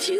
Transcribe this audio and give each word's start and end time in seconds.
Oke 0.00 0.16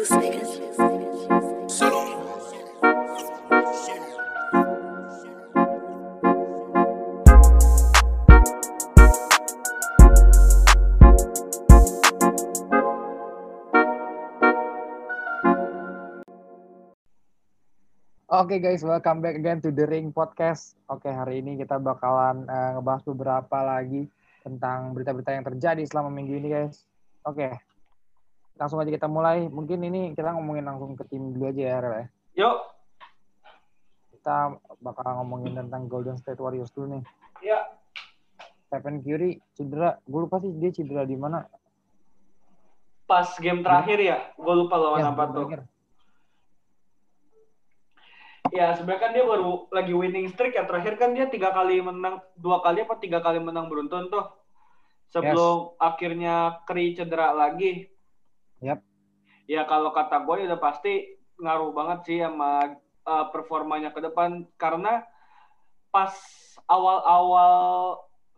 guys, 18.61 18.85
welcome 18.85 19.25
back 19.25 19.33
again 19.33 19.65
to 19.65 19.73
The 19.73 19.89
Ring 19.89 20.13
Podcast. 20.13 20.77
Oke, 20.93 21.09
hari 21.09 21.41
ini 21.41 21.57
kita 21.57 21.81
bakalan 21.81 22.45
eh, 22.45 22.77
ngebahas 22.77 23.01
beberapa 23.09 23.57
lagi 23.65 24.05
tentang 24.45 24.93
berita-berita 24.93 25.33
yang 25.33 25.45
terjadi 25.49 25.81
selama 25.89 26.13
minggu 26.13 26.37
ini 26.37 26.53
guys. 26.53 26.85
Oke, 27.25 27.70
langsung 28.61 28.77
aja 28.77 28.87
kita 28.87 29.09
mulai. 29.09 29.49
Mungkin 29.49 29.81
ini 29.81 30.13
kita 30.13 30.29
ngomongin 30.31 30.61
langsung 30.63 30.93
ke 30.93 31.01
tim 31.03 31.33
dulu 31.33 31.49
aja 31.49 31.63
ya, 31.65 31.77
Rel. 31.79 31.93
ya. 31.95 32.05
Yuk, 32.37 32.57
Kita 34.13 34.53
bakal 34.77 35.17
ngomongin 35.17 35.57
tentang 35.57 35.89
Golden 35.89 36.13
State 36.13 36.37
Warriors 36.37 36.69
dulu 36.69 36.93
nih. 36.93 37.03
ya 37.41 37.57
Stephen 38.63 39.01
Curry 39.01 39.41
cedera. 39.51 39.97
Gue 40.05 40.23
lupa 40.23 40.37
sih 40.37 40.53
dia 40.53 40.69
cedera 40.69 41.03
di 41.03 41.17
mana. 41.17 41.49
pas 43.03 43.27
game 43.35 43.59
terakhir 43.59 43.99
ya, 43.99 44.17
gue 44.31 44.53
lupa 44.55 44.79
lawan 44.79 45.01
Ya, 45.01 45.11
apa 45.11 45.23
tuh. 45.27 45.43
pikir. 45.43 45.61
Ya 48.51 48.71
sebenarnya 48.71 49.01
kan 49.01 49.11
dia 49.11 49.23
baru 49.23 49.67
lagi 49.67 49.91
winning 49.91 50.27
streak 50.27 50.55
ya 50.55 50.63
terakhir 50.63 50.95
kan 50.95 51.11
dia 51.11 51.27
tiga 51.27 51.51
kali 51.51 51.79
menang, 51.79 52.19
dua 52.35 52.59
kali 52.59 52.83
apa 52.83 52.95
tiga 52.97 53.19
kali 53.19 53.39
menang 53.39 53.67
beruntun 53.67 54.07
tuh. 54.07 54.31
Sebelum 55.07 55.75
akhirnya 55.75 56.63
Curry 56.63 56.95
cedera 56.95 57.31
lagi. 57.31 57.91
Yap. 58.61 58.79
Ya 59.49 59.65
kalau 59.65 59.91
kata 59.91 60.21
gue 60.23 60.47
udah 60.47 60.61
pasti 60.61 61.17
ngaruh 61.41 61.73
banget 61.73 61.99
sih 62.05 62.17
sama 62.21 62.77
uh, 63.03 63.25
performanya 63.33 63.89
ke 63.89 63.99
depan 63.99 64.45
karena 64.55 65.01
pas 65.89 66.13
awal-awal 66.69 67.97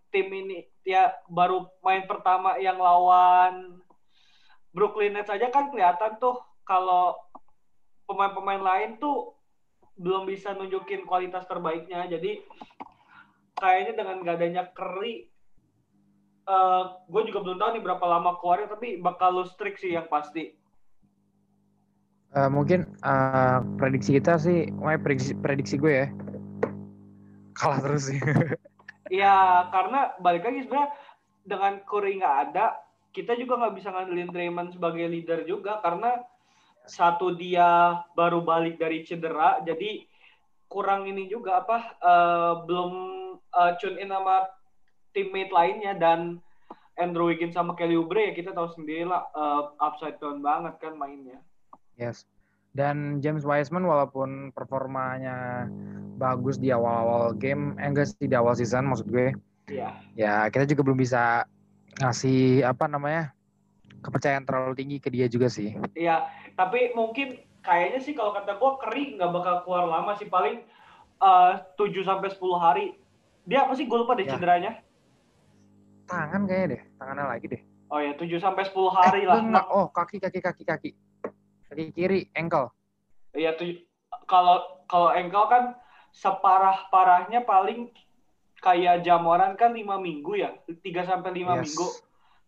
tim 0.09 0.31
ini 0.31 0.65
ya 0.87 1.13
baru 1.29 1.67
main 1.83 2.07
pertama 2.07 2.57
yang 2.57 2.79
lawan 2.79 3.83
Brooklyn 4.73 5.13
Nets 5.13 5.29
aja 5.29 5.53
kan 5.53 5.69
kelihatan 5.69 6.17
tuh 6.17 6.39
kalau 6.65 7.13
pemain-pemain 8.09 8.63
lain 8.63 8.97
tuh 8.97 9.37
belum 9.93 10.25
bisa 10.25 10.57
nunjukin 10.57 11.05
kualitas 11.05 11.45
terbaiknya. 11.45 12.09
Jadi 12.09 12.41
kayaknya 13.53 13.93
dengan 14.01 14.25
gak 14.25 14.37
adanya 14.41 14.63
Curry, 14.73 15.29
gue 17.07 17.21
juga 17.29 17.39
belum 17.39 17.57
tahu 17.59 17.69
nih 17.79 17.83
berapa 17.83 18.05
lama 18.05 18.35
keluarnya, 18.39 18.67
tapi 18.71 18.99
bakal 18.99 19.41
lose 19.41 19.55
streak 19.55 19.79
sih 19.79 19.95
yang 19.95 20.07
pasti. 20.11 20.55
Eh, 22.33 22.49
mungkin 22.49 22.89
eh, 23.05 23.59
prediksi 23.77 24.17
kita 24.17 24.41
sih, 24.41 24.73
wah, 24.81 24.97
prediksi, 24.97 25.37
prediksi 25.37 25.77
gue 25.77 25.93
ya. 25.93 26.07
Kalah 27.53 27.79
terus 27.81 28.09
sih. 28.09 28.19
Ya 29.11 29.69
karena 29.69 30.15
balik 30.25 30.41
lagi 30.41 30.65
sebenarnya 30.65 30.89
dengan 31.45 31.73
Curry 31.85 32.17
nggak 32.17 32.37
ada, 32.49 32.81
kita 33.13 33.37
juga 33.37 33.61
nggak 33.61 33.75
bisa 33.77 33.93
ngandelin 33.93 34.31
Draymond 34.33 34.73
sebagai 34.73 35.05
leader 35.05 35.45
juga 35.45 35.77
karena 35.85 36.17
satu 36.87 37.35
dia 37.37 38.01
baru 38.17 38.41
balik 38.41 38.81
dari 38.81 39.05
cedera, 39.05 39.61
jadi 39.61 40.07
kurang 40.65 41.05
ini 41.05 41.29
juga 41.29 41.61
apa 41.61 41.77
eh, 41.99 42.53
belum 42.65 42.91
eh, 43.37 43.71
tune 43.77 44.01
in 44.01 44.09
sama 44.09 44.49
teammate 45.13 45.53
lainnya 45.53 45.93
dan 45.95 46.41
Andrew 46.93 47.25
Wiggins 47.25 47.57
sama 47.57 47.73
Kelly 47.73 47.97
Oubre 47.97 48.29
ya 48.29 48.33
kita 48.37 48.53
tahu 48.53 48.69
sendiri 48.73 49.09
lah 49.09 49.25
eh, 49.33 49.61
upside 49.81 50.17
down 50.21 50.41
banget 50.45 50.77
kan 50.77 50.93
mainnya. 50.97 51.41
Yes. 51.97 52.25
Dan 52.73 53.21
James 53.21 53.45
Wiseman 53.45 53.85
walaupun 53.85 54.49
performanya 54.49 55.69
bagus 56.17 56.57
di 56.57 56.73
awal-awal 56.73 57.37
game, 57.37 57.77
eh 57.77 57.85
enggak 57.85 58.09
sih 58.09 58.25
di 58.25 58.33
awal 58.33 58.57
season 58.57 58.89
maksud 58.89 59.13
gue. 59.13 59.29
Iya. 59.69 59.93
Ya, 60.17 60.49
kita 60.49 60.65
juga 60.65 60.89
belum 60.89 60.97
bisa 60.97 61.45
ngasih 62.01 62.65
apa 62.65 62.89
namanya? 62.89 63.31
kepercayaan 64.03 64.43
terlalu 64.43 64.75
tinggi 64.75 64.97
ke 64.99 65.07
dia 65.07 65.31
juga 65.31 65.47
sih. 65.47 65.79
Iya, 65.95 66.27
tapi 66.59 66.91
mungkin 66.91 67.39
kayaknya 67.63 68.03
sih 68.03 68.11
kalau 68.11 68.35
kata 68.35 68.59
gue 68.59 68.71
Curry 68.83 69.15
nggak 69.15 69.31
bakal 69.31 69.55
keluar 69.63 69.87
lama 69.87 70.11
sih 70.19 70.27
paling 70.27 70.59
eh, 71.23 71.51
7 71.79 72.03
sampai 72.03 72.27
10 72.27 72.35
hari. 72.59 72.85
Dia 73.47 73.63
apa 73.63 73.79
sih 73.79 73.87
gue 73.87 73.95
lupa 73.95 74.19
deh 74.19 74.27
Ya. 74.27 74.35
cederanya. 74.35 74.83
Tangan 76.13 76.41
kayaknya 76.45 76.67
deh, 76.77 76.81
tangannya 77.01 77.25
lagi 77.25 77.45
deh. 77.49 77.61
Oh 77.89 77.97
ya, 77.97 78.13
7 78.13 78.37
sampai 78.37 78.63
10 78.69 78.89
hari 78.89 79.21
Eh, 79.21 79.27
lah. 79.27 79.41
enggak. 79.41 79.65
Oh, 79.69 79.89
kaki 79.89 80.21
kaki 80.21 80.39
kaki 80.39 80.63
kaki. 80.63 80.91
Kaki 81.65 81.89
kiri, 81.89 82.29
ankle. 82.33 82.69
Iya, 83.33 83.57
tuh 83.57 83.81
kalau 84.29 84.61
kalau 84.85 85.09
ankle 85.09 85.49
kan 85.49 85.63
separah-parahnya 86.13 87.41
paling 87.41 87.89
kayak 88.61 89.01
jamoran 89.01 89.57
kan 89.57 89.73
5 89.73 89.97
minggu 89.97 90.37
ya, 90.37 90.53
3 90.85 91.01
sampai 91.01 91.33
5 91.33 91.57
Yes. 91.57 91.65
minggu. 91.65 91.87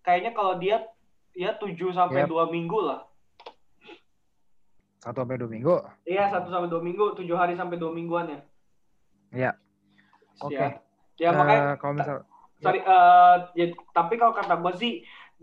Kayaknya 0.01 0.31
kalau 0.37 0.53
dia 0.61 0.85
ya 1.33 1.57
7 1.57 1.89
sampai 1.89 2.21
Yep. 2.25 2.29
2 2.29 2.45
minggu 2.53 2.77
lah. 2.79 3.01
Satu 5.01 5.21
sampai 5.21 5.37
dua 5.37 5.49
minggu. 5.49 5.73
Iya, 6.05 6.33
1 6.33 6.49
sampai 6.49 6.65
2 6.65 6.81
minggu, 6.81 7.13
7 7.13 7.37
hari 7.37 7.53
sampai 7.53 7.77
2 7.77 7.93
mingguan 7.93 8.25
ya. 8.25 8.39
Iya. 9.29 9.51
Oke. 10.41 10.57
Ya, 10.57 10.69
ya 11.21 11.29
makanya 11.29 11.61
Eh, 11.61 11.73
kalau 11.77 11.93
misal 11.93 12.17
sorry 12.63 12.79
eh, 12.79 13.35
ya, 13.55 13.65
tapi 13.91 14.15
kalau 14.15 14.31
kata 14.35 14.55
gue 14.59 14.73
sih 14.79 14.93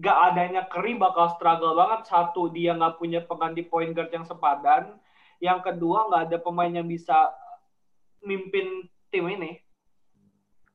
gak 0.00 0.33
adanya 0.33 0.65
Curry 0.73 0.97
bakal 0.97 1.37
struggle 1.37 1.77
banget 1.77 2.09
satu 2.09 2.49
dia 2.49 2.73
nggak 2.73 2.97
punya 2.97 3.21
pengganti 3.23 3.61
point 3.69 3.93
guard 3.93 4.09
yang 4.09 4.25
sepadan 4.25 4.97
yang 5.43 5.61
kedua 5.61 6.09
nggak 6.09 6.23
ada 6.33 6.39
pemain 6.41 6.73
yang 6.73 6.89
bisa 6.89 7.28
mimpin 8.25 8.89
tim 9.12 9.28
ini 9.28 9.61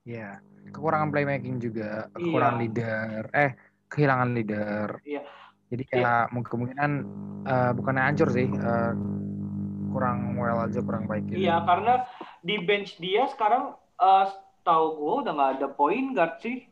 ya 0.05 0.37
kekurangan 0.71 1.09
playmaking 1.11 1.57
juga, 1.63 2.11
kekurangan 2.15 2.59
Iya. 2.59 2.63
leader. 2.63 3.19
Eh, 3.31 3.51
kehilangan 3.87 4.29
leader. 4.35 4.87
Iya. 5.03 5.21
Jadi 5.67 5.83
kayak 5.83 6.31
kemungkinan 6.31 6.91
eh, 7.47 7.71
bukannya 7.75 8.03
hancur 8.03 8.27
sih, 8.31 8.47
eh, 8.47 8.93
kurang 9.91 10.35
well 10.35 10.63
aja, 10.67 10.79
kurang 10.83 11.07
baik 11.07 11.31
gitu. 11.31 11.39
iya 11.47 11.63
karena 11.63 12.03
di 12.43 12.59
bench 12.63 12.99
dia 12.99 13.27
sekarang 13.31 13.75
eh, 13.99 14.25
tahu 14.67 14.85
gue 14.99 15.13
udah 15.23 15.33
nggak 15.33 15.51
ada 15.63 15.67
point 15.71 16.11
guard 16.11 16.35
sih. 16.43 16.67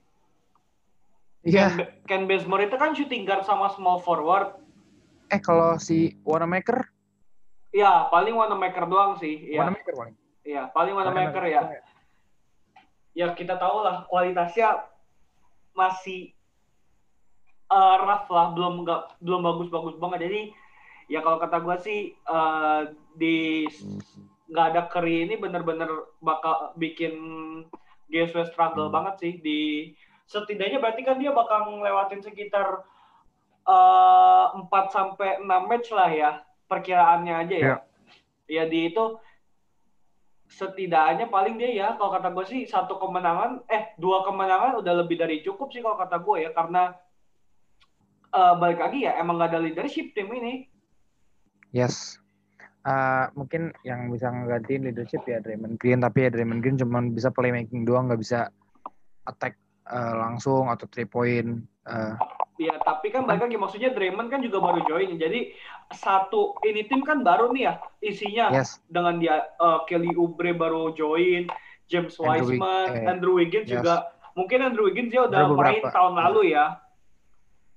Iya. 1.48 1.72
Ken, 1.72 1.88
Ken 2.04 2.24
Bazemore 2.28 2.68
itu 2.68 2.76
kan 2.76 2.92
shooting 2.92 3.24
guard 3.24 3.48
sama 3.48 3.72
small 3.72 4.04
forward. 4.04 4.60
Eh 5.32 5.40
kalau 5.40 5.80
si 5.80 6.20
Wanamaker, 6.28 6.84
ya 7.76 8.08
paling 8.08 8.36
Wanamaker 8.36 8.88
doang 8.88 9.20
sih 9.20 9.52
ya 9.52 9.68
Wanamaker 9.68 9.94
paling. 9.94 10.16
ya 10.48 10.64
paling 10.72 10.94
Wanamaker 10.96 11.44
ya. 11.48 11.62
Ya 13.16 13.28
kita 13.32 13.56
tahu 13.56 13.84
lah 13.84 14.08
kualitasnya 14.12 14.84
masih 15.76 16.36
eh, 17.72 17.96
rough 18.04 18.28
lah 18.32 18.52
belum 18.56 18.84
nggak 18.88 19.24
belum 19.24 19.42
bagus-bagus 19.44 19.96
banget. 20.00 20.32
Jadi 20.32 20.42
ya 21.12 21.22
kalau 21.22 21.38
kata 21.38 21.58
gue 21.62 21.76
sih 21.84 22.00
eh, 22.16 22.82
di 23.16 23.68
nggak 24.50 24.66
ada 24.72 24.82
Curry 24.90 25.26
ini 25.26 25.36
bener-bener 25.36 25.90
bakal 26.22 26.74
bikin 26.78 27.14
GSW 28.10 28.46
struggle 28.50 28.90
banget 28.94 29.16
sih 29.22 29.34
di 29.42 29.60
setidaknya 30.26 30.82
berarti 30.82 31.02
kan 31.06 31.18
dia 31.22 31.34
bakal 31.34 31.70
ngelewatin 31.70 32.22
sekitar 32.22 32.86
eh, 33.66 34.46
4 34.58 34.70
sampai 34.94 35.42
6 35.42 35.70
match 35.70 35.90
lah 35.94 36.10
ya 36.10 36.32
perkiraannya 36.66 37.34
aja 37.34 37.56
ya. 37.56 37.66
Iya. 37.66 37.78
Ya 38.46 38.64
di 38.70 38.94
itu 38.94 39.18
setidaknya 40.46 41.26
paling 41.34 41.58
dia 41.58 41.74
ya 41.74 41.88
kalau 41.98 42.14
kata 42.14 42.30
gue 42.30 42.46
sih 42.46 42.62
satu 42.70 43.02
kemenangan 43.02 43.66
eh 43.66 43.98
dua 43.98 44.22
kemenangan 44.22 44.78
udah 44.78 44.94
lebih 45.02 45.18
dari 45.18 45.42
cukup 45.42 45.74
sih 45.74 45.82
kalau 45.82 45.98
kata 45.98 46.22
gue 46.22 46.46
ya 46.46 46.50
karena 46.54 46.94
eh, 48.30 48.54
balik 48.62 48.78
lagi 48.78 49.10
ya 49.10 49.18
emang 49.18 49.42
gak 49.42 49.58
ada 49.58 49.62
leadership 49.62 50.14
tim 50.14 50.30
ini 50.30 50.70
Yes. 51.76 52.24
Eh, 52.86 53.26
mungkin 53.34 53.74
yang 53.82 54.14
bisa 54.14 54.30
ngegantiin 54.30 54.86
leadership 54.86 55.26
ya 55.26 55.42
Draymond 55.42 55.82
Green, 55.82 56.06
tapi 56.06 56.26
ya 56.26 56.30
Draymond 56.30 56.62
Green 56.62 56.78
cuma 56.78 57.02
bisa 57.02 57.34
playmaking 57.34 57.82
doang, 57.82 58.06
nggak 58.06 58.22
bisa 58.22 58.54
attack 59.26 59.58
eh, 59.90 60.14
langsung 60.14 60.70
atau 60.70 60.86
three 60.86 61.10
point. 61.10 61.66
Eh, 61.90 62.14
ya 62.62 62.78
tapi 62.82 63.10
kan 63.10 63.26
lagi 63.26 63.58
maksudnya 63.58 63.92
Draymond 63.92 64.32
kan 64.32 64.40
juga 64.40 64.64
baru 64.64 64.80
join 64.88 65.20
jadi 65.20 65.52
satu 65.92 66.56
ini 66.64 66.88
tim 66.88 67.04
kan 67.04 67.22
baru 67.22 67.52
nih 67.52 67.68
ya 67.68 67.74
isinya 68.00 68.46
yes. 68.56 68.80
dengan 68.88 69.20
dia 69.20 69.44
eh, 69.44 69.80
Kelly 69.86 70.16
Oubre 70.16 70.56
baru 70.56 70.96
join 70.96 71.46
James 71.92 72.16
Andrew 72.18 72.58
Wiseman 72.58 72.88
eh, 72.96 73.12
Andrew 73.12 73.36
Wiggins 73.38 73.68
yes. 73.68 73.84
juga 73.84 74.08
mungkin 74.40 74.66
Andrew 74.66 74.88
Wiggins 74.88 75.12
dia 75.12 75.28
udah 75.28 75.46
Baru 75.46 75.60
main 75.60 75.84
beberapa. 75.84 75.92
tahun 75.92 76.14
lalu 76.16 76.42
ya 76.56 76.66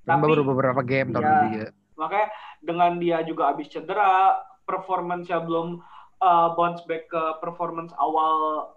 Tapi- 0.07 0.25
baru 0.25 0.43
beberapa 0.47 0.81
game 0.87 1.09
tahun 1.13 1.25
Iya. 1.27 1.35
ketiga. 1.37 1.67
makanya 1.99 2.27
dengan 2.63 2.91
dia 3.03 3.19
juga 3.27 3.43
habis 3.51 3.67
cedera 3.69 4.39
performance-nya 4.69 5.41
belum 5.49 5.81
uh, 6.21 6.49
bounce 6.53 6.85
back 6.85 7.09
ke 7.09 7.23
performance 7.41 7.97
awal 7.97 8.69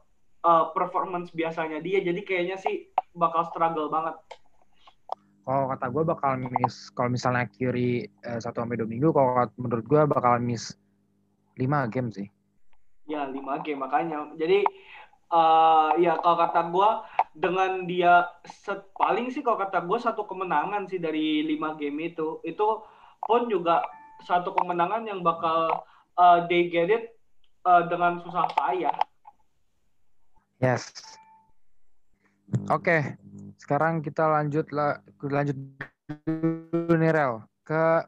uh, 0.47 0.71
performance 0.71 1.29
biasanya 1.35 1.83
dia 1.83 1.99
jadi 1.99 2.21
kayaknya 2.23 2.57
sih 2.57 2.87
bakal 3.13 3.43
struggle 3.51 3.91
banget 3.91 4.15
kalau 5.43 5.67
kata 5.67 5.85
gue 5.91 6.03
bakal 6.07 6.31
miss 6.39 6.87
kalau 6.95 7.11
misalnya 7.11 7.49
Curry 7.51 8.07
eh, 8.07 8.39
satu 8.39 8.63
sampai 8.63 8.77
dua 8.77 8.87
minggu 8.87 9.09
kalau 9.11 9.49
menurut 9.59 9.83
gue 9.83 10.01
bakal 10.07 10.39
miss 10.39 10.77
lima 11.59 11.89
game 11.91 12.13
sih 12.13 12.29
Ya, 13.11 13.27
5 13.27 13.65
game 13.65 13.81
makanya. 13.83 14.31
Jadi 14.39 14.63
eh 15.31 15.91
ya 16.03 16.19
kalau 16.19 16.37
kata 16.43 16.61
gua 16.71 17.07
dengan 17.31 17.87
dia 17.87 18.27
set, 18.43 18.91
paling 18.99 19.31
sih 19.31 19.39
kalau 19.43 19.59
kata 19.59 19.83
gua 19.87 19.99
satu 19.99 20.27
kemenangan 20.27 20.87
sih 20.87 20.99
dari 20.99 21.43
5 21.43 21.79
game 21.79 22.11
itu. 22.11 22.39
Itu 22.47 22.87
pun 23.23 23.51
juga 23.51 23.83
satu 24.25 24.53
kemenangan 24.55 25.05
yang 25.07 25.21
bakal 25.25 25.85
eh, 26.17 26.39
they 26.47 26.69
get 26.69 26.89
it 26.89 27.13
eh, 27.65 27.83
dengan 27.89 28.21
susah 28.21 28.47
payah. 28.53 28.95
yes. 30.61 30.91
Oke 32.67 33.15
sekarang 33.61 34.03
kita 34.03 34.27
lanjut 34.27 34.67
lah 34.75 34.99
lanjut 35.21 35.55
dulu 36.25 36.93
nih 36.97 37.11
Rel. 37.13 37.45
Ke 37.63 38.03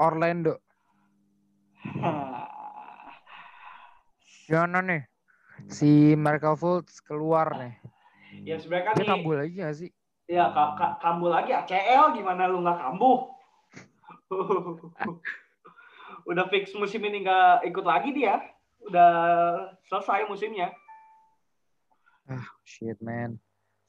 Orlando. 0.00 0.58
Gimana 4.48 4.82
nih? 4.82 5.02
Si 5.70 6.18
Michael 6.18 6.56
Fultz 6.58 6.98
keluar 7.04 7.52
nih. 7.54 7.74
Ya 8.42 8.56
sebenarnya 8.58 8.86
kan 8.90 8.94
dia 8.96 9.04
nih, 9.04 9.10
kambuh 9.12 9.34
lagi 9.38 9.54
gak 9.60 9.76
sih? 9.76 9.90
Ya 10.26 10.50
ka- 10.50 10.74
ka- 10.74 10.96
kambuh 10.98 11.30
lagi. 11.30 11.52
ACL 11.52 12.16
gimana 12.16 12.48
lu 12.48 12.64
nggak 12.64 12.80
kambuh? 12.80 13.28
Udah 16.30 16.46
fix 16.48 16.70
musim 16.78 17.02
ini 17.02 17.26
nggak 17.26 17.66
ikut 17.68 17.84
lagi 17.84 18.14
dia. 18.14 18.40
Udah 18.86 19.12
selesai 19.90 20.26
musimnya. 20.30 20.70
shit 22.64 22.96
man 23.02 23.36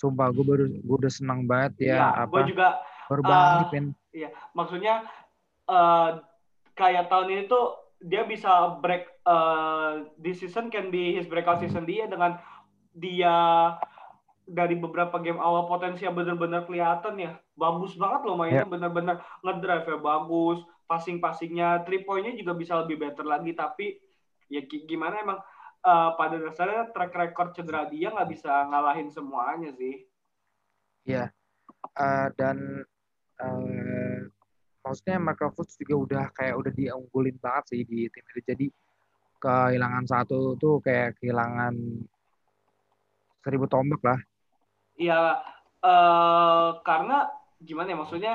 sumpah 0.03 0.35
gue 0.35 0.43
baru 0.43 0.65
gue 0.67 0.97
udah 0.99 1.13
senang 1.13 1.47
banget 1.47 1.87
ya 1.87 1.95
Iya, 1.95 2.07
apa 2.27 2.35
gue 2.35 2.43
juga 2.51 2.67
baru 3.07 3.21
ah, 3.23 3.29
banget 3.31 3.67
men 3.71 3.85
maksudnya 4.51 4.95
eh, 5.71 6.09
kayak 6.75 7.07
tahun 7.07 7.27
ini 7.31 7.43
tuh 7.47 7.79
dia 8.03 8.27
bisa 8.27 8.83
break 8.83 9.07
eh 9.23 10.03
this 10.19 10.43
season 10.43 10.67
can 10.67 10.91
be 10.91 11.15
his 11.15 11.23
breakout 11.23 11.63
season 11.63 11.87
dia 11.87 12.03
dengan 12.11 12.35
dia 12.91 13.35
dari 14.43 14.75
beberapa 14.75 15.19
game 15.23 15.39
awal 15.39 15.65
potensi 15.71 16.03
yang 16.03 16.15
benar-benar 16.15 16.67
kelihatan 16.67 17.15
ya 17.15 17.31
bagus 17.55 17.95
banget 17.95 18.21
loh 18.27 18.35
mainnya 18.35 18.67
benar-benar 18.67 19.23
ngedrive 19.39 19.87
ya 19.87 19.97
bagus 19.99 20.59
passing-passingnya 20.83 21.87
three 21.87 22.03
point-nya 22.03 22.35
juga 22.35 22.51
bisa 22.53 22.75
lebih 22.83 22.99
better 22.99 23.23
lagi 23.23 23.55
tapi 23.55 23.97
ya 24.51 24.61
gi- 24.67 24.83
gimana 24.83 25.23
emang 25.23 25.39
eh, 25.83 26.09
pada 26.19 26.35
dasarnya 26.37 26.91
track 26.91 27.13
record 27.15 27.49
cedera 27.55 27.87
dia 27.87 28.11
nggak 28.11 28.29
bisa 28.29 28.51
ngalahin 28.67 29.07
semuanya 29.09 29.71
sih. 29.73 30.03
Eh, 31.95 32.27
dan 32.35 32.83
eh, 33.39 34.17
maksudnya 34.83 35.17
Michael 35.23 35.55
Fultz 35.55 35.79
juga 35.79 35.95
udah 35.95 36.25
kayak 36.35 36.55
udah 36.59 36.71
diunggulin 36.75 37.39
banget 37.39 37.63
sih 37.71 37.81
di 37.87 38.11
tim 38.11 38.23
itu. 38.27 38.41
Jadi 38.43 38.67
kehilangan 39.39 40.05
satu 40.07 40.55
tuh 40.59 40.79
kayak 40.83 41.19
kehilangan 41.19 41.75
seribu 43.43 43.67
tombak 43.67 43.99
lah 44.03 44.19
Iya, 45.03 45.43
eh 45.83 46.69
karena 46.87 47.27
gimana 47.59 47.91
ya 47.91 47.97
maksudnya 47.99 48.33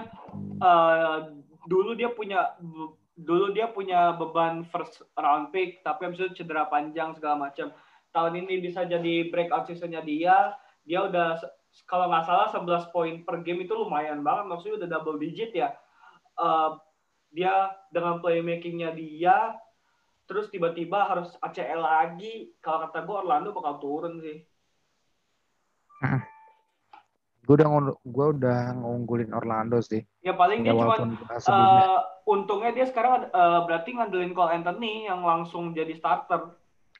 eh 0.61 1.17
dulu 1.65 1.97
dia 1.97 2.13
punya 2.13 2.57
dulu 3.19 3.51
dia 3.57 3.73
punya 3.73 4.15
beban 4.15 4.65
first 4.69 5.05
round 5.17 5.51
pick 5.53 5.81
tapi 5.81 6.07
habis 6.09 6.21
cedera 6.37 6.69
panjang 6.69 7.17
segala 7.17 7.49
macam. 7.49 7.73
Tahun 8.13 8.33
ini 8.37 8.61
bisa 8.65 8.85
jadi 8.89 9.29
breakout 9.29 9.69
seasonnya 9.69 10.01
dia, 10.05 10.57
dia 10.85 11.05
udah 11.05 11.41
kalau 11.85 12.09
nggak 12.09 12.25
salah 12.25 12.49
11 12.53 12.93
poin 12.93 13.15
per 13.25 13.45
game 13.45 13.65
itu 13.65 13.77
lumayan 13.77 14.25
banget 14.25 14.45
maksudnya 14.49 14.85
udah 14.85 14.89
double 14.89 15.19
digit 15.21 15.53
ya. 15.57 15.73
Eh 16.37 16.71
dia 17.29 17.77
dengan 17.93 18.21
playmakingnya 18.25 18.97
dia 18.97 19.53
terus 20.29 20.49
tiba-tiba 20.53 21.09
harus 21.09 21.33
ACL 21.41 21.81
lagi 21.81 22.53
kalau 22.61 22.89
kata 22.89 23.05
gue 23.05 23.17
Orlando 23.17 23.57
bakal 23.57 23.81
turun 23.81 24.21
sih. 24.21 24.45
Gue 27.49 27.57
udah 27.57 27.69
gue 28.05 28.27
udah 28.37 28.77
ngunggulin 28.77 29.33
Orlando 29.33 29.81
sih 29.81 30.05
Ya 30.21 30.37
paling 30.37 30.69
ya 30.69 30.77
dia 30.77 30.85
cuma 30.85 31.01
uh, 31.49 32.05
untungnya 32.29 32.77
dia 32.77 32.85
sekarang 32.85 33.25
eh, 33.25 33.61
berarti 33.65 33.97
ngandelin 33.97 34.37
Cole 34.37 34.53
Anthony 34.53 35.09
yang 35.09 35.25
langsung 35.25 35.73
jadi 35.73 35.97
starter. 35.97 36.53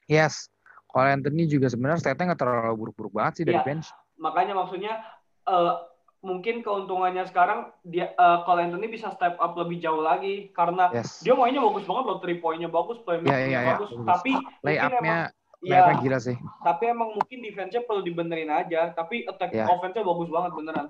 yes 0.09 0.49
kalau 0.89 1.05
Anthony 1.05 1.45
juga 1.45 1.69
sebenarnya 1.69 2.01
statnya 2.01 2.33
nggak 2.33 2.41
terlalu 2.41 2.73
buruk-buruk 2.81 3.13
banget 3.13 3.33
sih 3.37 3.45
dari 3.45 3.61
Iya. 3.61 3.65
bench 3.69 3.93
Makanya 4.17 4.57
maksudnya 4.57 5.05
eh, 5.45 5.73
mungkin 6.19 6.59
keuntungannya 6.59 7.29
sekarang 7.29 7.69
dia 7.85 8.09
eh, 8.11 8.37
Cole 8.41 8.65
Anthony 8.65 8.89
bisa 8.89 9.13
step 9.13 9.37
up 9.37 9.53
lebih 9.53 9.77
jauh 9.77 10.01
lagi 10.01 10.49
karena 10.51 10.89
yes 10.89 11.21
dia 11.21 11.37
mainnya 11.37 11.61
bagus 11.61 11.85
banget 11.85 12.03
loh, 12.09 12.17
three 12.19 12.41
point-nya 12.41 12.67
bagus, 12.67 12.97
playmaking 13.05 13.29
Iya, 13.29 13.45
iya, 13.45 13.59
iya, 13.61 13.71
bagus. 13.77 13.93
bagus. 13.93 14.07
Tapi 14.09 14.31
emang 14.65 15.29
ya, 15.59 15.83
layupnya 15.83 15.95
gila 15.99 16.19
sih 16.19 16.37
tapi 16.59 16.91
emang 16.91 17.15
mungkin 17.15 17.39
defense-nya 17.39 17.87
perlu 17.87 18.03
dibenerin 18.03 18.51
aja. 18.51 18.91
Tapi 18.91 19.23
attack 19.23 19.51
Iya. 19.55 19.65
offense-nya 19.67 20.03
bagus 20.03 20.27
banget 20.27 20.51
beneran. 20.55 20.87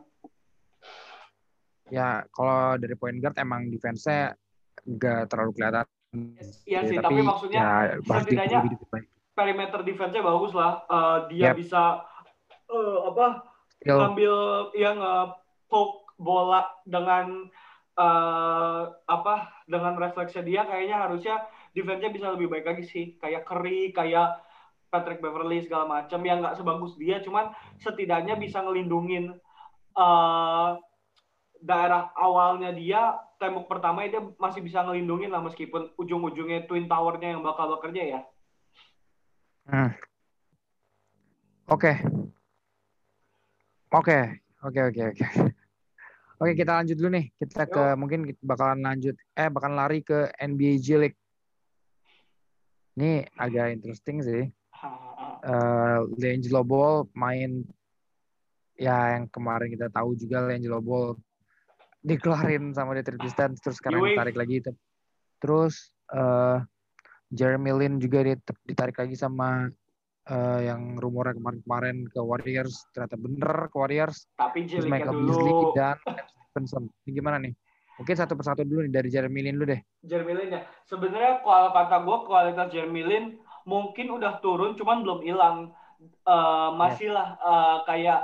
ya 1.90 2.22
kalau 2.30 2.78
dari 2.78 2.94
point 2.94 3.18
guard 3.18 3.34
emang 3.38 3.66
defense-nya 3.66 4.38
nggak 4.86 5.26
terlalu 5.26 5.52
kelihatan 5.58 5.86
Iya 6.66 6.82
sih, 6.90 6.98
Ya, 6.98 7.06
tapi, 7.06 7.22
maksudnya 7.22 7.62
ya, 7.62 7.98
di- 7.98 8.10
setidaknya 8.10 8.60
diperbaiki. 8.66 9.10
perimeter 9.34 9.80
defense-nya 9.86 10.22
bagus 10.22 10.54
lah. 10.54 10.86
Eh, 10.86 11.18
dia 11.34 11.54
Yep. 11.54 11.56
bisa 11.58 11.82
eh, 12.70 12.98
apa 13.06 13.26
Still, 13.82 13.98
ngambil 13.98 14.34
yang 14.78 14.98
poke 15.66 16.14
bola 16.18 16.66
dengan 16.86 17.50
eh, 17.94 18.82
apa 19.06 19.36
dengan 19.66 19.98
refleksnya 19.98 20.42
dia 20.42 20.62
kayaknya 20.66 20.98
harusnya 20.98 21.36
defense-nya 21.74 22.10
bisa 22.10 22.28
lebih 22.34 22.50
baik 22.50 22.66
lagi 22.70 22.84
sih 22.86 23.06
kayak 23.18 23.46
Curry 23.46 23.90
kayak 23.92 24.38
Patrick 24.90 25.22
Beverly 25.22 25.64
segala 25.64 25.86
macam 25.86 26.20
yang 26.26 26.42
nggak 26.42 26.58
sebagus 26.58 26.98
dia 26.98 27.22
cuman 27.22 27.54
setidaknya 27.82 28.36
bisa 28.36 28.62
ngelindungin 28.66 29.38
eh, 29.96 30.70
daerah 31.62 32.10
awalnya 32.18 32.74
dia 32.74 33.18
tembok 33.40 33.72
pertama 33.72 34.04
dia 34.04 34.20
masih 34.36 34.60
bisa 34.60 34.84
ngelindungin 34.84 35.32
lah 35.32 35.40
meskipun 35.40 35.94
ujung-ujungnya 35.96 36.68
twin 36.68 36.90
towernya 36.90 37.38
yang 37.38 37.46
bakal 37.46 37.78
bekerja 37.78 38.04
ya 38.18 38.22
Hmm. 39.70 39.94
Oke. 41.70 41.94
Oke, 43.94 44.18
oke, 44.66 44.80
oke, 44.90 45.02
oke. 45.14 45.26
Oke, 46.42 46.52
kita 46.58 46.72
lanjut 46.82 46.98
dulu 46.98 47.10
nih. 47.14 47.26
Kita 47.38 47.70
ke 47.70 47.84
mungkin 47.94 48.26
kita 48.26 48.42
bakalan 48.42 48.82
lanjut 48.82 49.14
eh 49.38 49.52
bakalan 49.52 49.78
lari 49.78 50.02
ke 50.02 50.34
NBA 50.42 50.82
G 50.82 50.88
League. 50.98 51.20
Ini 52.98 53.30
agak 53.38 53.78
interesting 53.78 54.26
sih. 54.26 54.50
Eh 55.40 56.00
D'Angelo 56.20 56.62
Ball 56.68 57.08
main 57.16 57.64
ya 58.76 59.16
yang 59.16 59.28
kemarin 59.32 59.72
kita 59.72 59.88
tahu 59.92 60.16
juga 60.20 60.48
D'Angelo 60.48 60.84
Ball 60.84 61.16
dikeluarin 62.00 62.72
sama 62.72 62.96
Detroit 62.96 63.20
Pistons 63.24 63.60
terus 63.60 63.80
sekarang 63.80 64.04
ditarik 64.08 64.36
lagi 64.36 64.64
terus 65.40 65.92
eh 66.12 66.60
Jeremy 67.30 67.72
Lin 67.76 67.94
juga 68.02 68.26
dit- 68.26 68.62
ditarik 68.66 68.98
lagi 68.98 69.14
sama 69.14 69.70
eh, 70.30 70.60
yang 70.66 70.98
rumornya 70.98 71.38
kemarin-kemarin 71.38 72.10
ke 72.10 72.20
Warriors 72.20 72.90
ternyata 72.94 73.16
bener 73.18 73.70
ke 73.70 73.76
Warriors. 73.78 74.26
Tapi 74.34 74.66
terus 74.66 74.90
Michael 74.90 75.26
Beasley 75.26 75.54
dulu. 75.54 75.74
dan 75.78 75.98
Lance 76.06 76.34
Stephenson 76.50 76.84
ini 77.06 77.12
gimana 77.14 77.38
nih? 77.38 77.54
Mungkin 78.02 78.16
satu 78.16 78.34
persatu 78.34 78.64
dulu 78.64 78.88
nih 78.88 78.94
dari 78.96 79.10
Jeremy 79.12 79.40
Lin 79.46 79.56
dulu 79.60 79.68
deh. 79.76 79.82
Jeremy 80.02 80.34
Lin 80.34 80.50
ya. 80.58 80.62
Sebenarnya 80.88 81.44
kalau 81.46 81.70
kata 81.76 81.98
gue 82.02 82.18
kualitas 82.26 82.68
Jeremy 82.72 83.02
Lin 83.06 83.26
mungkin 83.70 84.10
udah 84.10 84.42
turun, 84.42 84.74
cuman 84.74 85.06
belum 85.06 85.22
hilang. 85.22 85.58
Eh, 86.02 86.70
masih 86.80 87.14
lah 87.14 87.38
eh, 87.38 87.78
kayak 87.86 88.22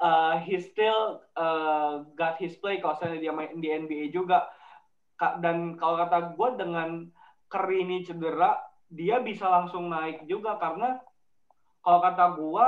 eh, 0.00 0.34
he 0.48 0.56
still 0.62 1.20
eh, 1.36 1.92
got 2.16 2.40
his 2.40 2.56
play 2.56 2.80
kalau 2.80 2.96
misalnya 2.96 3.18
dia 3.20 3.32
main 3.36 3.52
di 3.60 3.68
NBA 3.68 4.10
juga. 4.16 4.48
Dan 5.20 5.76
kalau 5.80 5.96
kata 6.00 6.36
gue 6.36 6.48
dengan 6.60 7.08
Curry 7.48 7.84
ini 7.84 8.04
cedera, 8.04 8.56
dia 8.90 9.18
bisa 9.20 9.48
langsung 9.48 9.88
naik 9.88 10.28
juga 10.28 10.60
karena 10.60 11.00
kalau 11.82 12.00
kata 12.02 12.24
gue 12.34 12.66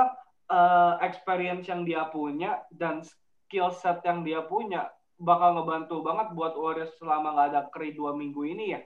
eh, 0.49 0.93
experience 1.05 1.65
yang 1.67 1.83
dia 1.83 2.07
punya 2.09 2.63
dan 2.73 3.03
skill 3.03 3.73
set 3.73 4.03
yang 4.05 4.23
dia 4.23 4.43
punya 4.45 4.89
bakal 5.19 5.59
ngebantu 5.59 5.99
banget 5.99 6.31
buat 6.31 6.55
Warriors 6.55 6.95
selama 6.95 7.35
nggak 7.35 7.47
ada 7.51 7.61
Curry 7.75 7.91
dua 7.91 8.15
minggu 8.15 8.41
ini 8.47 8.65
ya. 8.75 8.81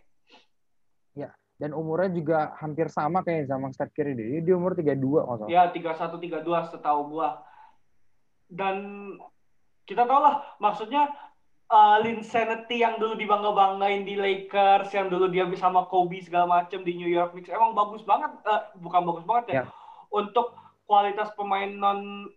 Dan 1.61 1.71
umurnya 1.71 2.09
juga 2.09 2.39
hampir 2.57 2.89
sama 2.89 3.21
kayak 3.21 3.45
sama 3.45 3.69
Steph 3.69 3.93
Curry 3.93 4.17
deh 4.17 4.41
dia 4.41 4.55
umur 4.57 4.73
32 4.73 4.97
kalau 4.97 5.37
salah 5.37 5.49
Ya 5.49 5.69
31 5.69 6.41
32 6.41 6.71
setahu 6.73 7.01
gua. 7.13 7.45
Dan 8.49 8.77
kita 9.85 10.05
tahu 10.05 10.19
lah 10.21 10.57
maksudnya 10.57 11.13
uh, 11.69 11.97
Linsanity 12.01 12.81
yang 12.81 12.97
dulu 12.97 13.13
dibangga-banggain 13.17 14.05
di 14.05 14.17
Lakers, 14.17 14.89
yang 14.93 15.13
dulu 15.13 15.29
dia 15.29 15.45
sama 15.57 15.85
Kobe 15.89 16.21
segala 16.21 16.61
macem 16.61 16.81
di 16.81 16.97
New 16.97 17.09
York 17.09 17.37
Knicks 17.37 17.53
emang 17.53 17.77
bagus 17.77 18.01
banget, 18.05 18.33
eh, 18.45 18.61
bukan 18.81 19.01
bagus 19.05 19.25
banget 19.25 19.45
ya. 19.49 19.53
Ya. 19.53 19.63
Untuk 20.13 20.53
kualitas 20.85 21.33
pemain 21.33 21.69
non 21.69 22.29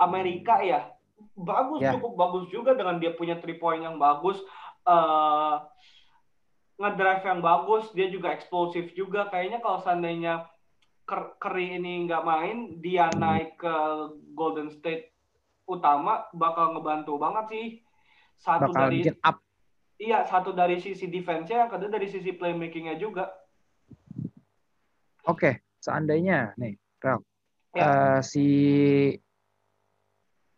Amerika 0.00 0.64
ya, 0.64 0.88
bagus 1.36 1.84
Ya. 1.84 1.92
cukup 1.96 2.16
bagus 2.16 2.48
juga 2.48 2.72
dengan 2.72 2.96
dia 2.96 3.12
punya 3.12 3.36
three 3.36 3.60
point 3.60 3.84
yang 3.84 4.00
bagus 4.00 4.40
eh 4.88 5.54
ngedrive 6.80 7.24
yang 7.28 7.40
bagus 7.44 7.92
dia 7.92 8.08
juga 8.08 8.32
eksplosif 8.32 8.96
juga 8.96 9.28
kayaknya 9.28 9.60
kalau 9.60 9.84
seandainya 9.84 10.48
Curry 11.04 11.76
ini 11.76 12.06
nggak 12.08 12.22
main 12.24 12.56
dia 12.80 13.10
naik 13.12 13.58
ke 13.60 13.74
Golden 14.32 14.70
State 14.72 15.12
utama 15.68 16.24
bakal 16.32 16.72
ngebantu 16.72 17.18
banget 17.20 17.44
sih 17.52 17.66
satu 18.40 18.72
Bakal 18.72 18.88
dari 18.88 19.12
up. 19.20 19.36
iya 20.00 20.24
satu 20.24 20.56
dari 20.56 20.80
sisi 20.80 21.10
defense-nya 21.10 21.66
yang 21.66 21.70
kedua 21.70 21.90
dari 21.92 22.08
sisi 22.08 22.32
playmaking-nya 22.32 22.96
juga 22.96 23.28
Oke, 25.28 25.60
seandainya 25.84 26.56
nih, 26.56 26.80
Rel, 26.96 27.20
Ya. 27.76 27.84
eh, 27.84 28.20
si 28.24 28.46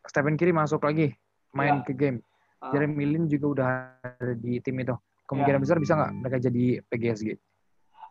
Stephen 0.06 0.38
Curry 0.38 0.54
masuk 0.54 0.86
lagi 0.86 1.12
main 1.50 1.82
Ya. 1.82 1.84
ke 1.84 1.92
game. 1.92 2.22
Ah. 2.62 2.70
Jeremy 2.70 3.04
Lin 3.10 3.26
juga 3.26 3.46
udah 3.58 3.68
ada 4.00 4.32
di 4.38 4.62
tim 4.62 4.78
itu. 4.78 4.94
Kemungkinan 5.32 5.60
Ya. 5.60 5.64
besar 5.64 5.76
bisa 5.80 5.96
nggak 5.96 6.12
mereka 6.20 6.36
jadi 6.38 6.64
PGSG? 6.86 7.28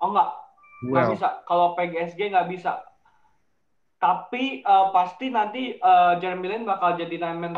oh 0.01 0.09
nggak. 0.09 0.29
Nggak 0.81 1.05
Well, 1.05 1.13
bisa. 1.13 1.27
Kalau 1.45 1.67
PGSG 1.77 2.19
nggak 2.33 2.49
bisa. 2.49 2.81
Tapi 4.01 4.65
eh, 4.65 4.85
pasti 4.89 5.29
nanti 5.29 5.77
eh, 5.77 6.13
Jeremy 6.17 6.47
Lin 6.49 6.65
bakal 6.65 6.97
jadi 6.97 7.21
nine 7.21 7.37
man 7.37 7.53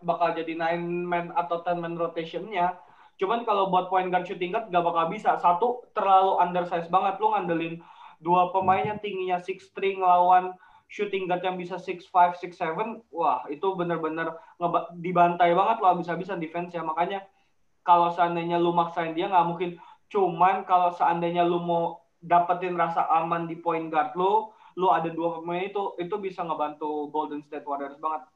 bakal 0.00 0.28
jadi 0.32 0.52
nine 0.56 1.04
man 1.04 1.28
atau 1.36 1.60
ten 1.60 1.76
man 1.76 1.92
rotationnya. 1.92 2.72
Cuman 3.20 3.44
kalau 3.44 3.68
buat 3.68 3.92
point 3.92 4.08
guard 4.08 4.24
shooting 4.24 4.56
guard 4.56 4.72
nggak 4.72 4.80
bakal 4.80 5.12
bisa. 5.12 5.36
Satu 5.36 5.84
terlalu 5.92 6.40
undersize 6.40 6.88
banget. 6.88 7.20
Lu 7.20 7.36
ngandelin 7.36 7.84
dua 8.18 8.48
pemain 8.48 8.80
yang 8.80 8.96
tingginya 8.98 9.36
six 9.38 9.68
three 9.76 10.00
ngelawan 10.00 10.56
shooting 10.88 11.28
guard 11.28 11.44
yang 11.44 11.60
bisa 11.60 11.76
six 11.76 12.08
five 12.08 12.32
six 12.40 12.56
seven 12.56 13.04
wah 13.12 13.44
itu 13.52 13.76
bener-bener 13.76 14.32
dibantai 14.96 15.52
banget 15.52 15.76
lo 15.84 16.00
bisa-bisa 16.00 16.32
defense 16.34 16.72
ya 16.72 16.80
makanya 16.80 17.22
kalau 17.88 18.12
seandainya 18.12 18.60
lu 18.60 18.76
maksain 18.76 19.16
dia 19.16 19.32
nggak 19.32 19.48
mungkin 19.48 19.80
cuman 20.12 20.68
kalau 20.68 20.92
seandainya 20.92 21.40
lu 21.48 21.64
mau 21.64 22.04
dapetin 22.20 22.76
rasa 22.76 23.08
aman 23.08 23.48
di 23.48 23.56
point 23.56 23.88
guard 23.88 24.12
lu 24.12 24.52
lu 24.76 24.92
ada 24.92 25.08
dua 25.08 25.40
pemain 25.40 25.64
itu 25.64 25.96
itu 25.96 26.14
bisa 26.20 26.44
ngebantu 26.44 27.08
Golden 27.08 27.40
State 27.40 27.64
Warriors 27.64 27.96
banget 27.96 28.28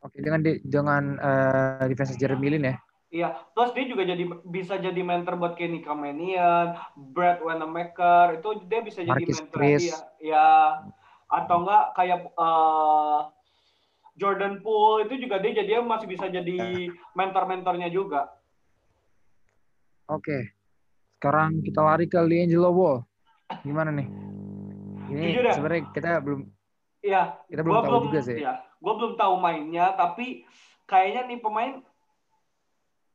oke 0.00 0.16
dengan 0.16 0.40
di- 0.40 0.62
dengan 0.64 1.20
eh, 1.20 1.84
defense 1.92 2.16
Jeremy 2.16 2.48
Lin 2.56 2.72
ya. 2.72 2.76
Iya, 3.10 3.34
plus 3.58 3.74
dia 3.74 3.90
juga 3.90 4.06
jadi 4.06 4.22
bisa 4.46 4.78
jadi 4.78 5.02
mentor 5.02 5.34
buat 5.34 5.58
Kenny 5.58 5.82
Kamenian, 5.82 6.78
Brad 6.94 7.42
Wanamaker, 7.42 8.38
itu 8.38 8.62
dia 8.70 8.86
bisa 8.86 9.02
jadi 9.02 9.10
Marquis 9.10 9.34
mentor 9.42 9.58
Chris. 9.58 9.82
dia. 9.82 9.98
Ya, 10.22 10.46
atau 11.26 11.66
enggak 11.66 11.84
kayak 11.98 12.30
eh, 12.30 13.18
Jordan 14.20 14.60
Poole 14.60 15.08
itu 15.08 15.24
juga 15.24 15.40
dia 15.40 15.64
jadi 15.64 15.80
masih 15.80 16.04
bisa 16.04 16.28
jadi 16.28 16.92
mentor-mentornya 17.16 17.88
juga. 17.88 18.28
Oke. 20.12 20.52
Sekarang 21.16 21.64
kita 21.64 21.80
lari 21.80 22.04
ke 22.04 22.20
Liangelo 22.20 22.68
Ball. 22.76 23.00
Gimana 23.64 23.88
nih? 23.88 24.08
Ini 25.08 25.24
Jujur 25.32 25.44
ya? 25.48 25.54
sebenarnya 25.56 25.84
kita 25.96 26.20
belum 26.20 26.40
Iya, 27.00 27.22
kita 27.48 27.60
belum 27.64 27.72
gua 27.80 27.82
tahu 27.88 28.00
juga 28.12 28.20
sih. 28.20 28.36
Iya, 28.44 28.52
gua 28.76 28.94
belum 29.00 29.12
tahu 29.16 29.34
mainnya, 29.40 29.96
tapi 29.96 30.44
kayaknya 30.84 31.24
nih 31.32 31.40
pemain 31.40 31.80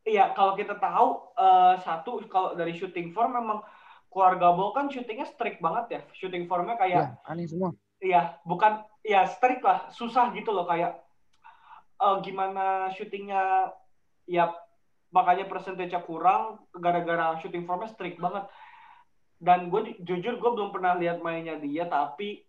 Iya, 0.05 0.37
kalau 0.37 0.53
kita 0.53 0.77
tahu 0.77 1.33
eh, 1.33 1.73
satu 1.81 2.21
kalau 2.29 2.53
dari 2.53 2.77
shooting 2.77 3.09
form 3.13 3.37
memang 3.41 3.61
keluarga 4.09 4.53
Ball 4.53 4.73
kan 4.73 4.85
shootingnya 4.89 5.25
strict 5.25 5.61
banget 5.61 5.85
ya. 5.89 6.01
Shooting 6.13 6.45
formnya 6.45 6.77
kayak 6.77 6.97
Ya, 6.97 7.07
aneh 7.25 7.45
semua. 7.49 7.73
Iya, 8.03 8.39
bukan 8.43 8.83
ya 9.07 9.23
strict 9.29 9.63
lah, 9.63 9.87
susah 9.95 10.31
gitu 10.35 10.51
loh 10.51 10.67
kayak 10.67 10.99
eh, 12.03 12.15
gimana 12.25 12.91
syutingnya 12.95 13.71
ya 14.27 14.51
makanya 15.15 15.47
persentasenya 15.47 16.03
kurang 16.03 16.59
gara-gara 16.75 17.39
shooting 17.39 17.63
formnya 17.63 17.91
strict 17.91 18.19
banget. 18.19 18.43
Dan 19.39 19.67
gue 19.71 19.81
ju- 19.95 19.99
jujur 20.07 20.35
gue 20.41 20.51
belum 20.55 20.71
pernah 20.75 20.95
lihat 20.99 21.19
mainnya 21.23 21.55
dia 21.59 21.85
tapi 21.87 22.43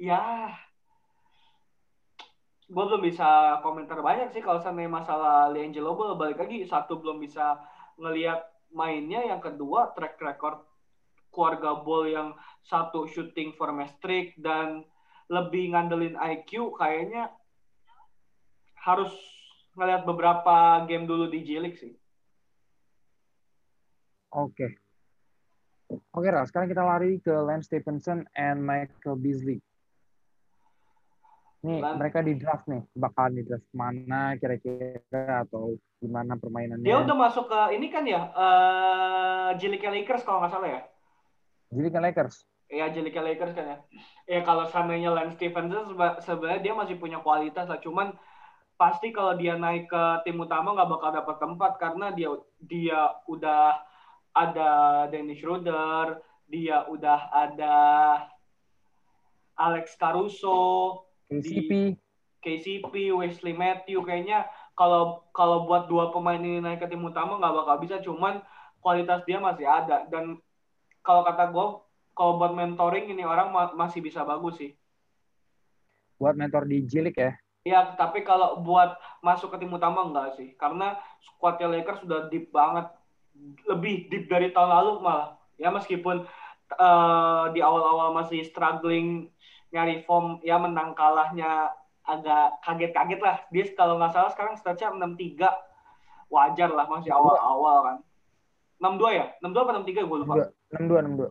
ya 0.00 0.50
gue 2.72 2.84
belum 2.88 3.02
bisa 3.04 3.60
komentar 3.60 4.00
banyak 4.00 4.32
sih 4.32 4.40
kalau 4.40 4.62
sampai 4.62 4.88
masalah 4.88 5.52
Liangelo 5.52 5.92
balik 6.16 6.40
lagi 6.40 6.64
satu 6.64 6.96
belum 7.02 7.20
bisa 7.20 7.60
ngelihat 8.00 8.40
mainnya 8.72 9.20
yang 9.28 9.42
kedua 9.42 9.92
track 9.92 10.16
record 10.22 10.64
keluarga 11.32 11.80
Ball 11.80 12.12
yang 12.12 12.28
satu 12.62 13.08
shooting 13.08 13.56
formnya 13.56 13.88
strict 13.98 14.36
dan 14.38 14.84
lebih 15.32 15.72
ngandelin 15.72 16.14
IQ 16.14 16.76
kayaknya 16.76 17.32
harus 18.84 19.10
ngelihat 19.72 20.04
beberapa 20.04 20.84
game 20.84 21.08
dulu 21.08 21.32
di 21.32 21.40
J 21.42 21.50
League 21.64 21.80
sih. 21.80 21.96
Oke. 24.32 24.76
Oke, 26.12 26.28
Ral. 26.28 26.44
Sekarang 26.48 26.68
kita 26.68 26.84
lari 26.84 27.20
ke 27.20 27.32
Lance 27.32 27.68
Stephenson 27.68 28.24
and 28.36 28.60
Michael 28.60 29.16
Beasley. 29.16 29.60
Nih, 31.62 31.78
Lan- 31.78 32.00
mereka 32.00 32.24
di 32.24 32.34
draft 32.36 32.66
nih. 32.66 32.82
Bakal 32.96 33.38
di 33.38 33.42
draft 33.46 33.68
mana 33.72 34.34
kira-kira 34.40 35.46
atau 35.46 35.76
gimana 36.02 36.34
permainannya. 36.36 36.84
Dia 36.84 37.04
udah 37.06 37.16
masuk 37.16 37.46
ke 37.48 37.60
ini 37.78 37.86
kan 37.92 38.04
ya 38.04 38.28
J 39.56 39.62
League 39.68 39.84
Lakers 39.84 40.24
kalau 40.26 40.42
nggak 40.42 40.52
salah 40.52 40.68
ya. 40.68 40.82
Jadi 41.72 41.88
kan 41.88 42.04
Lakers. 42.04 42.36
Iya 42.72 42.88
J 42.92 43.04
League 43.04 43.16
Lakers 43.16 43.52
kan 43.56 43.64
ya. 43.64 43.78
Ya 44.28 44.40
kalau 44.44 44.68
seandainya 44.68 45.12
Lance 45.12 45.36
Stephenson 45.36 45.92
seba- 45.92 46.20
sebenarnya 46.20 46.60
dia 46.60 46.74
masih 46.76 46.96
punya 47.00 47.20
kualitas 47.20 47.68
lah. 47.68 47.80
Cuman 47.80 48.12
pasti 48.76 49.12
kalau 49.12 49.36
dia 49.36 49.56
naik 49.56 49.88
ke 49.88 50.04
tim 50.24 50.40
utama 50.40 50.72
nggak 50.72 50.88
bakal 50.88 51.10
dapat 51.12 51.36
tempat 51.40 51.72
karena 51.80 52.06
dia 52.12 52.28
dia 52.64 53.12
udah 53.28 53.80
ada 54.32 54.70
Dennis 55.12 55.40
Schroeder, 55.40 56.24
dia 56.48 56.88
udah 56.88 57.28
ada 57.28 57.76
Alex 59.56 59.96
Caruso, 60.00 61.04
KCP. 61.28 62.00
KCP, 62.42 63.14
Wesley 63.14 63.54
Matthew 63.54 64.02
kayaknya 64.02 64.48
kalau 64.74 65.22
kalau 65.30 65.68
buat 65.68 65.86
dua 65.86 66.10
pemain 66.10 66.40
ini 66.40 66.58
naik 66.58 66.82
ke 66.82 66.90
tim 66.90 67.04
utama 67.04 67.38
nggak 67.38 67.54
bakal 67.54 67.76
bisa 67.78 68.02
cuman 68.02 68.42
kualitas 68.82 69.22
dia 69.28 69.38
masih 69.38 69.62
ada 69.62 70.08
dan 70.10 70.42
kalau 71.02 71.22
kata 71.26 71.50
gue 71.50 71.66
kalau 72.14 72.32
buat 72.38 72.52
mentoring 72.54 73.10
ini 73.10 73.26
orang 73.26 73.50
ma- 73.50 73.74
masih 73.74 74.00
bisa 74.00 74.22
bagus 74.22 74.56
sih. 74.62 74.72
Buat 76.16 76.38
mentor 76.38 76.70
di 76.70 76.86
J 76.86 76.92
League 77.02 77.18
ya. 77.18 77.32
ya 77.66 77.80
tapi 77.98 78.22
kalau 78.22 78.62
buat 78.62 78.94
masuk 79.22 79.54
ke 79.54 79.62
tim 79.62 79.74
utama 79.74 80.06
enggak 80.06 80.38
sih. 80.38 80.54
Karena 80.54 80.94
squadnya 81.18 81.66
Lakers 81.72 82.06
sudah 82.06 82.30
deep 82.30 82.54
banget. 82.54 82.86
Lebih 83.66 84.12
deep 84.12 84.24
dari 84.30 84.54
tahun 84.54 84.70
lalu 84.70 85.02
malah. 85.02 85.34
Ya 85.58 85.74
meskipun 85.74 86.22
eh, 86.78 87.44
di 87.56 87.60
awal-awal 87.64 88.14
masih 88.14 88.46
struggling 88.46 89.32
nyari 89.72 90.04
form 90.04 90.38
ya 90.44 90.60
menang 90.60 90.92
kalahnya 90.94 91.72
agak 92.06 92.60
kaget-kaget 92.62 93.20
lah. 93.24 93.36
Dia 93.50 93.64
kalau 93.74 93.98
nggak 93.98 94.14
salah 94.14 94.30
sekarang 94.30 94.54
statsnya 94.60 94.94
6-3 94.94 95.48
wajar 96.32 96.70
lah 96.72 96.86
masih 96.88 97.12
awal-awal 97.12 97.76
kan 97.84 97.98
6-2 98.82 99.14
ya? 99.14 99.26
6-2 99.38 99.62
apa 99.62 99.72
6-3 99.78 100.10
gue 100.10 100.18
lupa. 100.26 100.34
62 100.74 101.30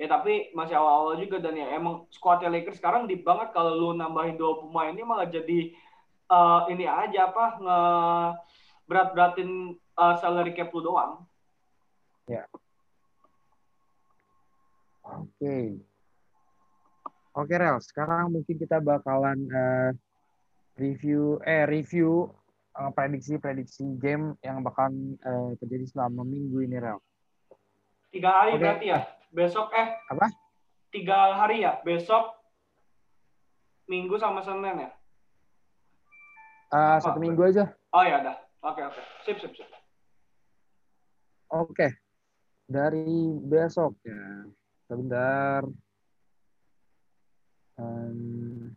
ya 0.00 0.08
tapi 0.08 0.48
masih 0.56 0.74
awal-awal 0.80 1.14
juga 1.22 1.38
dan 1.38 1.54
ya. 1.54 1.70
Emang 1.76 2.10
squadnya 2.10 2.50
Lakers 2.50 2.82
sekarang 2.82 3.06
deep 3.06 3.22
banget. 3.22 3.54
Kalau 3.54 3.76
lu 3.78 3.88
nambahin 3.94 4.34
dua 4.34 4.58
pemain 4.58 4.90
ini 4.90 5.04
malah 5.06 5.28
jadi 5.30 5.70
eh, 6.26 6.60
ini 6.74 6.88
aja 6.88 7.30
apa 7.30 7.44
nge 7.62 7.78
berat-beratin 8.90 9.76
eh, 9.76 10.14
salary 10.18 10.56
cap 10.56 10.74
lu 10.74 10.82
doang. 10.82 11.22
Oke. 15.04 15.78
Oke, 17.30 17.54
Rel. 17.54 17.78
Sekarang 17.84 18.34
mungkin 18.34 18.56
kita 18.58 18.82
bakalan 18.82 19.38
eh, 19.52 19.90
review 20.80 21.38
eh 21.44 21.68
review 21.68 22.32
prediksi-prediksi 22.88 23.84
game 23.96 24.32
yang 24.40 24.60
bakalan 24.60 25.14
eh, 25.16 25.50
terjadi 25.58 25.84
selama 25.86 26.24
minggu 26.24 26.64
ini, 26.64 26.76
Rel. 26.76 26.98
tiga 28.10 28.30
hari 28.32 28.56
Oke. 28.56 28.60
berarti 28.60 28.86
ya 28.88 29.00
besok 29.30 29.70
eh 29.70 29.94
Apa? 30.08 30.26
tiga 30.88 31.36
hari 31.36 31.62
ya 31.62 31.78
besok 31.80 32.34
minggu 33.86 34.16
sama 34.16 34.40
senin 34.40 34.88
ya 34.88 34.90
Eh, 36.70 36.96
satu 36.98 37.18
Apa? 37.18 37.22
minggu 37.22 37.42
aja. 37.44 37.70
oh 37.90 38.02
ya 38.02 38.18
udah 38.18 38.36
oke 38.62 38.80
oke 38.80 39.02
sip 39.22 39.38
sip 39.38 39.52
sip 39.52 39.68
Oke. 41.50 41.90
Dari 42.64 43.02
besok 43.42 43.98
ya. 44.06 44.46
Sebentar. 44.86 45.66
Em, 47.74 48.70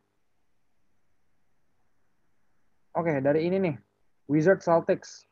Oke, 2.93 3.21
dari 3.21 3.45
ini 3.45 3.57
nih. 3.61 3.75
Wizard 4.25 4.59
Celtics. 4.59 5.23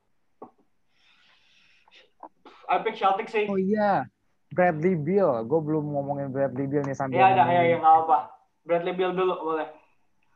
I 2.68 2.80
pick 2.80 2.96
Celtics 2.96 3.32
sih 3.32 3.46
Oh 3.46 3.60
iya. 3.60 4.08
Bradley 4.50 4.96
Beal. 4.96 5.44
Gue 5.44 5.60
belum 5.60 5.86
ngomongin 5.90 6.28
Bradley 6.30 6.68
Beal 6.68 6.84
nih 6.84 6.96
sambil 6.96 7.20
ya 7.20 7.28
ada 7.30 7.44
ya 7.44 7.44
ngomongin- 7.46 7.68
ya 7.68 7.78
nggak 7.78 7.96
apa 8.02 8.18
Bradley 8.62 8.94
Beal 8.94 9.12
dulu 9.12 9.34
boleh 9.42 9.68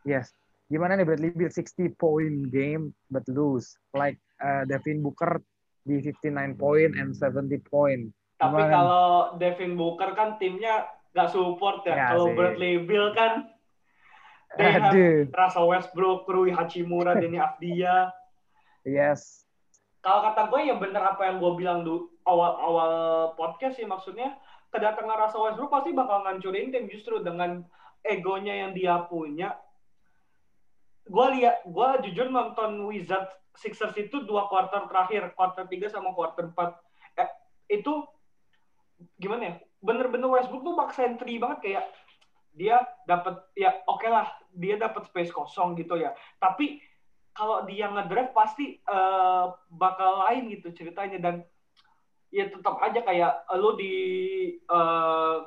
Yes. 0.04 0.32
gimana 0.66 0.96
nih 0.96 1.06
Bradley 1.06 1.30
Beal 1.30 1.50
60 1.50 1.94
point 1.94 2.50
game 2.50 2.90
but 3.08 3.22
lose 3.28 3.78
like 3.92 4.18
uh, 4.40 4.66
Devin 4.66 5.00
Booker 5.00 5.38
di 5.82 6.02
59 6.02 6.34
point 6.58 6.92
and 6.96 7.14
70 7.14 7.62
point. 7.64 8.10
Tapi 8.36 8.58
Gimana? 8.58 8.72
kalau 8.74 9.06
Devin 9.38 9.78
Booker 9.78 10.12
kan 10.12 10.36
timnya 10.36 10.84
nggak 11.14 11.30
support 11.30 11.86
ya. 11.86 11.94
Ya 11.94 12.06
kalau. 12.12 12.34
Bradley 12.34 12.82
Beal 12.82 13.14
kan 13.14 13.46
they 14.58 14.68
have 14.68 14.90
Aduh, 14.90 15.30
Russell 15.30 15.68
Westbrook, 15.68 16.26
Rui 16.26 16.50
Hachimura, 16.50 17.14
Denny 17.14 17.38
Avdia. 17.38 18.10
Yes. 18.86 19.44
Kalau 20.06 20.22
kata 20.22 20.54
gue 20.54 20.70
ya 20.70 20.78
bener 20.78 21.02
apa 21.02 21.26
yang 21.26 21.42
gue 21.42 21.52
bilang 21.58 21.82
dulu 21.82 22.14
awal-awal 22.30 23.34
podcast 23.34 23.82
sih 23.82 23.90
maksudnya 23.90 24.38
kedatangan 24.70 25.18
Russell 25.18 25.50
Westbrook 25.50 25.74
pasti 25.74 25.92
bakal 25.98 26.22
ngancurin 26.26 26.70
tim 26.70 26.86
justru 26.90 27.22
dengan 27.26 27.66
egonya 28.06 28.66
yang 28.66 28.72
dia 28.78 29.02
punya. 29.10 29.58
Gue 31.06 31.28
lihat, 31.38 31.66
gue 31.66 31.90
jujur 32.10 32.30
nonton 32.30 32.86
Wizards 32.86 33.34
Sixers 33.56 33.96
itu 33.96 34.26
dua 34.28 34.52
quarter 34.52 34.84
terakhir, 34.92 35.32
quarter 35.32 35.64
3 35.64 35.88
sama 35.88 36.12
quarter 36.12 36.52
4. 36.52 36.76
Eh, 37.24 37.30
itu 37.80 38.04
gimana 39.16 39.42
ya? 39.48 39.56
Bener-bener 39.80 40.28
Westbrook 40.28 40.64
tuh 40.66 40.76
bak 40.76 40.92
sentry 40.92 41.40
banget 41.40 41.60
kayak 41.64 41.86
dia 42.56 42.80
dapat 43.04 43.44
ya 43.52 43.84
oke 43.84 44.08
lah 44.08 44.32
dia 44.56 44.80
dapat 44.80 45.08
space 45.08 45.32
kosong 45.32 45.76
gitu 45.80 45.96
ya. 46.00 46.12
Tapi 46.40 46.84
kalau 47.36 47.68
dia 47.68 47.92
ngedraft 47.92 48.32
pasti 48.32 48.80
eh, 48.80 49.46
bakal 49.76 50.24
lain 50.24 50.48
gitu 50.56 50.72
ceritanya. 50.72 51.20
Dan 51.20 51.36
ya 52.32 52.48
tetap 52.48 52.80
aja 52.80 53.00
kayak 53.04 53.32
eh, 53.52 53.58
lu 53.60 53.76
di 53.76 53.96
eh 54.58 55.38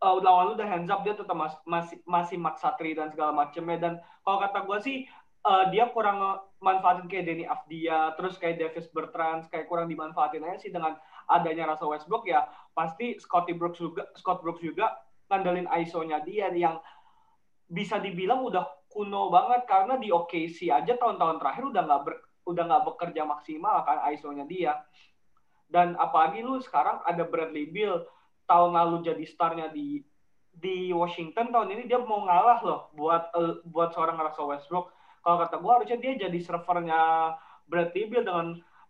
eh, 0.00 0.16
lawan 0.24 0.44
lu 0.48 0.52
udah 0.56 0.68
hands 0.68 0.88
up 0.88 1.04
dia 1.04 1.12
tetap 1.12 1.36
mas- 1.36 1.62
masih 1.68 2.00
masih 2.08 2.36
maksa 2.40 2.72
three 2.80 2.96
dan 2.96 3.12
segala 3.12 3.34
macamnya 3.36 3.76
dan 3.78 3.92
kalau 4.24 4.38
kata 4.40 4.58
gue 4.64 4.78
sih 4.80 4.96
eh, 5.44 5.64
dia 5.70 5.92
kurang 5.92 6.40
manfaatin 6.58 7.06
kayak 7.06 7.28
Denny 7.28 7.44
Avdia 7.44 8.16
terus 8.16 8.40
kayak 8.40 8.58
Davis 8.58 8.88
Bertrand 8.90 9.46
kayak 9.52 9.68
kurang 9.68 9.86
dimanfaatin 9.92 10.42
aja 10.42 10.58
sih. 10.58 10.72
Dengan 10.72 10.96
adanya 11.28 11.68
Russell 11.68 11.92
Westbrook 11.92 12.24
ya 12.24 12.48
pasti 12.72 13.20
Scotty 13.20 13.52
Brooks 13.52 13.76
juga 13.76 14.08
Scott 14.16 14.40
Brooks 14.40 14.64
juga 14.64 14.96
ngandelin 15.28 15.68
ISO-nya 15.68 16.24
dia 16.24 16.48
yang 16.56 16.80
bisa 17.68 18.00
dibilang 18.00 18.40
udah 18.48 18.64
kuno 18.88 19.28
banget 19.28 19.68
karena 19.68 20.00
di 20.00 20.08
OKC 20.08 20.72
aja 20.72 20.96
tahun-tahun 20.96 21.38
terakhir 21.38 21.64
udah 21.68 21.82
nggak 21.84 22.02
ber- 22.08 22.22
udah 22.48 22.64
nggak 22.64 22.84
bekerja 22.88 23.22
maksimal 23.28 23.84
kan 23.84 24.00
ISO-nya 24.12 24.48
dia. 24.48 24.80
Dan 25.68 25.94
apalagi 26.00 26.40
lu 26.40 26.56
sekarang 26.64 27.04
ada 27.04 27.28
Bradley 27.28 27.68
Beal 27.68 28.08
tahun 28.48 28.72
lalu 28.72 29.04
jadi 29.04 29.24
starnya 29.28 29.68
di 29.68 30.00
di 30.58 30.90
Washington 30.90 31.54
tahun 31.54 31.70
ini 31.76 31.82
dia 31.86 32.00
mau 32.00 32.24
ngalah 32.24 32.60
loh 32.64 32.80
buat 32.96 33.30
eh, 33.36 33.54
buat 33.68 33.92
seorang 33.92 34.16
Russell 34.16 34.48
Westbrook. 34.48 34.90
Kalau 35.20 35.36
kata 35.44 35.60
gua 35.60 35.78
harusnya 35.78 36.00
dia 36.00 36.16
jadi 36.16 36.38
servernya 36.40 37.36
Bradley 37.68 38.08
Beal 38.08 38.24
dengan 38.24 38.46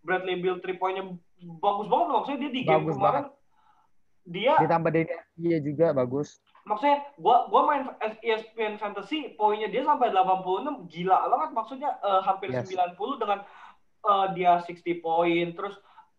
Bradley 0.07 0.39
Beal 0.39 0.63
three 0.63 0.79
point-nya 0.79 1.11
bagus 1.59 1.87
banget 1.91 2.07
loh. 2.07 2.15
maksudnya 2.23 2.41
dia 2.47 2.51
di 2.55 2.63
game 2.63 2.87
Bagus 2.87 2.97
kemarin 2.97 3.27
dia 4.29 4.53
Ditambah 4.61 4.91
Avdia 4.93 5.59
juga 5.65 5.87
bagus. 5.97 6.37
Maksudnya 6.69 7.09
gua 7.17 7.49
gua 7.49 7.65
main 7.65 7.83
ESPN 8.21 8.77
Fantasy 8.77 9.33
poinnya 9.33 9.67
dia 9.67 9.83
sampai 9.83 10.13
86 10.13 10.85
gila 10.87 11.25
banget. 11.27 11.51
Maksudnya 11.57 11.91
eh, 11.99 12.21
hampir 12.23 12.53
Yes. 12.53 12.69
90 12.69 12.95
dengan 13.17 13.41
eh, 14.05 14.27
dia 14.37 14.61
60 14.61 15.01
poin 15.01 15.47
terus 15.51 15.75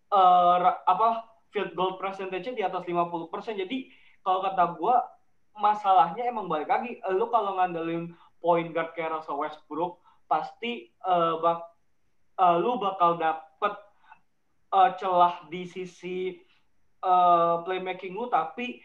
eh, 0.09 0.53
ra- 0.57 0.81
apa 0.83 1.29
field 1.49 1.73
goal 1.73 1.95
percentage 1.95 2.49
di 2.51 2.61
atas 2.61 2.81
50% 2.83 3.29
jadi 3.55 3.77
kalau 4.21 4.41
kata 4.41 4.75
gua 4.75 5.05
masalahnya 5.53 6.25
emang 6.25 6.45
balik 6.45 6.67
lagi 6.67 6.97
eh, 6.97 7.13
lu 7.13 7.29
kalau 7.29 7.55
ngandelin 7.55 8.11
point 8.39 8.71
guard 8.71 8.93
kayak 8.93 9.13
Russell 9.13 9.37
Westbrook 9.37 9.97
pasti 10.25 10.87
eh, 10.89 11.33
bak 11.37 11.59
eh, 12.37 12.55
lu 12.57 12.77
bakal 12.77 13.17
dapet 13.17 13.73
eh, 14.71 14.89
celah 14.95 15.45
di 15.47 15.65
sisi 15.65 16.37
eh, 16.99 17.55
playmaking 17.65 18.13
lu. 18.13 18.29
Tapi 18.29 18.79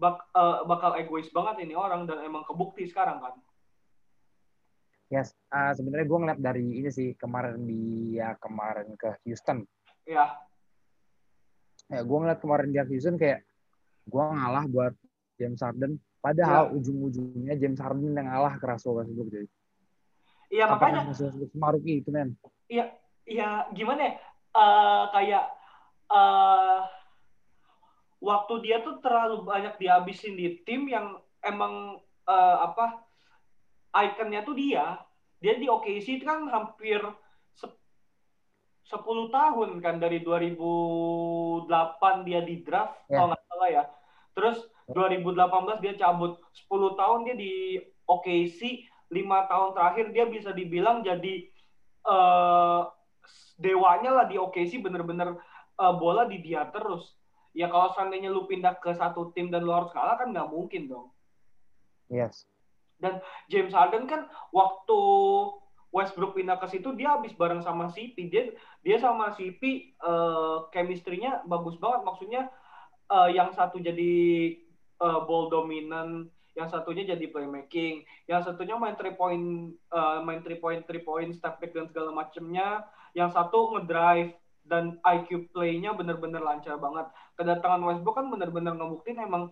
bak- 0.00 0.26
eh, 0.32 0.58
bakal 0.64 0.96
egois 0.96 1.28
banget 1.30 1.68
ini 1.68 1.76
orang 1.76 2.08
dan 2.08 2.24
emang 2.24 2.42
kebukti 2.48 2.88
sekarang 2.88 3.20
kan. 3.20 3.36
Yes. 5.10 5.34
Ah, 5.50 5.74
sebenarnya 5.74 6.06
gue 6.06 6.18
ngeliat 6.22 6.40
dari 6.40 6.62
ini 6.62 6.88
sih 6.88 7.18
kemarin 7.18 7.66
dia 7.66 8.38
kemarin 8.40 8.94
ke 8.96 9.18
Houston. 9.26 9.66
Ya, 10.06 10.38
Ya, 11.90 12.06
gue 12.06 12.16
ngeliat 12.22 12.38
kemarin 12.38 12.70
dia 12.70 12.86
ke 12.86 12.94
Houston 12.94 13.18
kayak 13.18 13.42
gue 14.06 14.22
ngalah 14.22 14.64
buat 14.70 14.94
James 15.42 15.58
Harden. 15.58 15.98
Padahal 16.22 16.70
Ya. 16.70 16.78
ujung-ujungnya 16.78 17.58
James 17.58 17.82
Harden 17.82 18.14
yang 18.14 18.30
ngalah 18.30 18.54
ke 18.62 18.64
Russell 18.64 18.94
Westbrook. 18.96 19.28
Jadi. 19.28 19.48
iya 20.50 20.66
makanya 20.70 21.06
Russell 21.10 21.34
Westbrook 21.34 21.74
rookie 21.78 22.02
itu 22.02 22.10
men? 22.14 22.38
ya 23.26 23.66
gimana 23.74 24.00
ya? 24.06 24.12
Eh, 24.50 25.04
kayak 25.14 25.44
eh 26.10 26.78
waktu 28.20 28.54
dia 28.62 28.84
tuh 28.84 29.00
terlalu 29.00 29.42
banyak 29.42 29.74
dihabisin 29.80 30.36
di 30.36 30.60
tim 30.62 30.86
yang 30.86 31.18
emang 31.40 31.98
eh, 32.28 32.56
apa 32.60 33.02
ikonnya 33.90 34.44
tuh 34.44 34.54
dia. 34.54 35.00
Dia 35.40 35.56
di 35.56 35.66
OKC 35.66 36.20
itu 36.20 36.24
kan 36.28 36.44
hampir 36.52 37.00
se- 37.56 37.80
10 38.86 39.32
tahun 39.32 39.80
kan 39.80 39.96
dari 39.96 40.20
2008 40.20 42.28
dia 42.28 42.44
di 42.44 42.60
draft 42.60 42.94
Ya. 43.08 43.18
kalau 43.18 43.32
nggak 43.32 43.42
salah 43.48 43.68
ya. 43.72 43.84
Terus 44.36 44.58
2018 44.86 45.80
dia 45.80 45.96
cabut 45.96 46.36
10 46.68 46.92
tahun 46.94 47.24
dia 47.24 47.34
di 47.34 47.80
OKC, 48.04 48.84
5 49.08 49.50
tahun 49.50 49.68
terakhir 49.74 50.06
dia 50.12 50.24
bisa 50.28 50.52
dibilang 50.52 51.00
jadi 51.00 51.48
eh 52.00 52.82
dewanya 53.60 54.10
lah 54.16 54.24
di 54.24 54.40
OKC 54.40 54.80
bener-bener 54.80 55.36
eh, 55.80 55.94
bola 55.96 56.28
di 56.28 56.38
dia 56.40 56.68
terus. 56.68 57.16
Ya 57.56 57.66
kalau 57.66 57.90
seandainya 57.94 58.30
lu 58.30 58.46
pindah 58.46 58.78
ke 58.78 58.94
satu 58.94 59.34
tim 59.34 59.50
dan 59.50 59.66
lu 59.66 59.74
harus 59.74 59.90
kalah 59.90 60.14
kan 60.18 60.30
nggak 60.30 60.50
mungkin 60.50 60.86
dong. 60.86 61.10
Yes. 62.10 62.46
James 63.48 63.72
Harden 63.72 64.04
kan 64.04 64.28
waktu 64.52 65.00
Westbrook 65.90 66.38
pindah 66.38 66.54
ke 66.62 66.70
situ 66.70 66.94
dia 66.94 67.18
habis 67.18 67.34
bareng 67.34 67.64
sama 67.66 67.90
CP. 67.90 68.30
Dia 68.30 68.54
dia 68.86 68.96
sama 69.02 69.34
CP 69.34 69.62
eh 69.98 70.56
chemistry-nya 70.70 71.42
bagus 71.50 71.74
banget. 71.82 72.06
Maksudnya 72.06 72.42
eh, 73.10 73.28
yang 73.34 73.50
satu 73.50 73.82
jadi 73.82 74.14
eh, 75.00 75.20
ball 75.26 75.50
dominant, 75.50 76.30
yang 76.54 76.68
satunya 76.70 77.02
jadi 77.02 77.26
playmaking, 77.30 78.06
yang 78.30 78.42
satunya 78.46 78.78
main 78.78 78.94
three 78.94 79.18
point 79.18 79.74
eh, 79.74 80.18
main 80.22 80.40
three 80.46 80.62
point 80.62 80.86
three 80.86 81.02
point 81.02 81.34
step 81.34 81.58
back 81.58 81.74
dan 81.74 81.90
segala 81.90 82.14
macemnya, 82.14 82.86
yang 83.18 83.30
satu 83.34 83.74
ngedrive 83.74 84.38
dan 84.70 85.02
IQ 85.02 85.50
play-nya 85.50 85.90
bener-bener 85.98 86.38
lancar 86.38 86.78
banget. 86.78 87.10
Kedatangan 87.34 87.82
Westbrook 87.82 88.14
kan 88.14 88.30
bener-bener 88.30 88.78
ngebuktiin 88.78 89.18
emang 89.18 89.50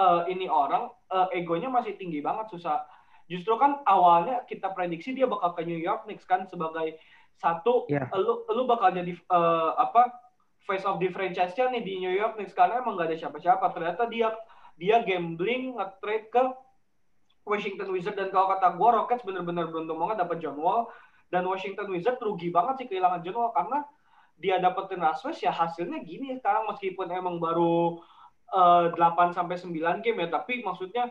eh, 0.00 0.22
ini 0.32 0.48
orang 0.48 0.88
eh, 1.12 1.44
egonya 1.44 1.68
masih 1.68 2.00
tinggi 2.00 2.24
banget 2.24 2.48
susah. 2.48 2.88
Justru 3.28 3.60
kan 3.60 3.84
awalnya 3.84 4.40
kita 4.48 4.72
prediksi 4.72 5.12
dia 5.12 5.28
bakal 5.28 5.52
ke 5.52 5.68
New 5.68 5.76
York 5.76 6.08
Knicks 6.08 6.24
kan 6.24 6.48
sebagai 6.48 6.96
satu 7.36 7.84
Iya. 7.92 8.08
lu 8.16 8.48
lu 8.48 8.64
bakal 8.64 8.96
jadi 8.96 9.12
eh, 9.12 9.70
apa 9.76 10.08
face 10.64 10.88
of 10.88 10.96
the 10.96 11.12
franchise-nya 11.12 11.68
nih 11.76 11.84
di 11.84 12.00
New 12.00 12.14
York 12.16 12.40
Knicks 12.40 12.56
karena 12.56 12.80
emang 12.80 12.96
gak 12.96 13.12
ada 13.12 13.20
siapa-siapa. 13.20 13.68
Ternyata 13.76 14.08
dia 14.08 14.32
dia 14.80 15.04
gambling 15.04 15.76
nge-trade 15.76 16.32
ke 16.32 16.44
Washington 17.44 17.92
Wizards 17.92 18.16
dan 18.16 18.32
kalau 18.32 18.48
kata 18.56 18.72
gua 18.80 19.04
Rockets 19.04 19.20
bener-bener 19.28 19.68
beruntung 19.68 20.00
banget 20.00 20.24
dapat 20.24 20.40
John 20.40 20.56
Wall 20.56 20.88
dan 21.28 21.44
Washington 21.44 21.92
Wizards 21.92 22.16
rugi 22.24 22.48
banget 22.48 22.80
sih 22.80 22.86
kehilangan 22.88 23.20
John 23.20 23.36
Wall 23.36 23.52
karena 23.52 23.84
dia 24.38 24.58
dapetin 24.58 25.00
West 25.00 25.42
ya 25.42 25.52
hasilnya 25.54 26.02
gini 26.02 26.34
sekarang. 26.38 26.66
Meskipun 26.70 27.10
emang 27.10 27.38
baru 27.38 27.98
eh, 28.54 28.86
8 28.92 29.36
sampai 29.36 29.56
9 29.58 30.04
game 30.04 30.18
ya 30.26 30.28
tapi 30.30 30.62
maksudnya 30.62 31.10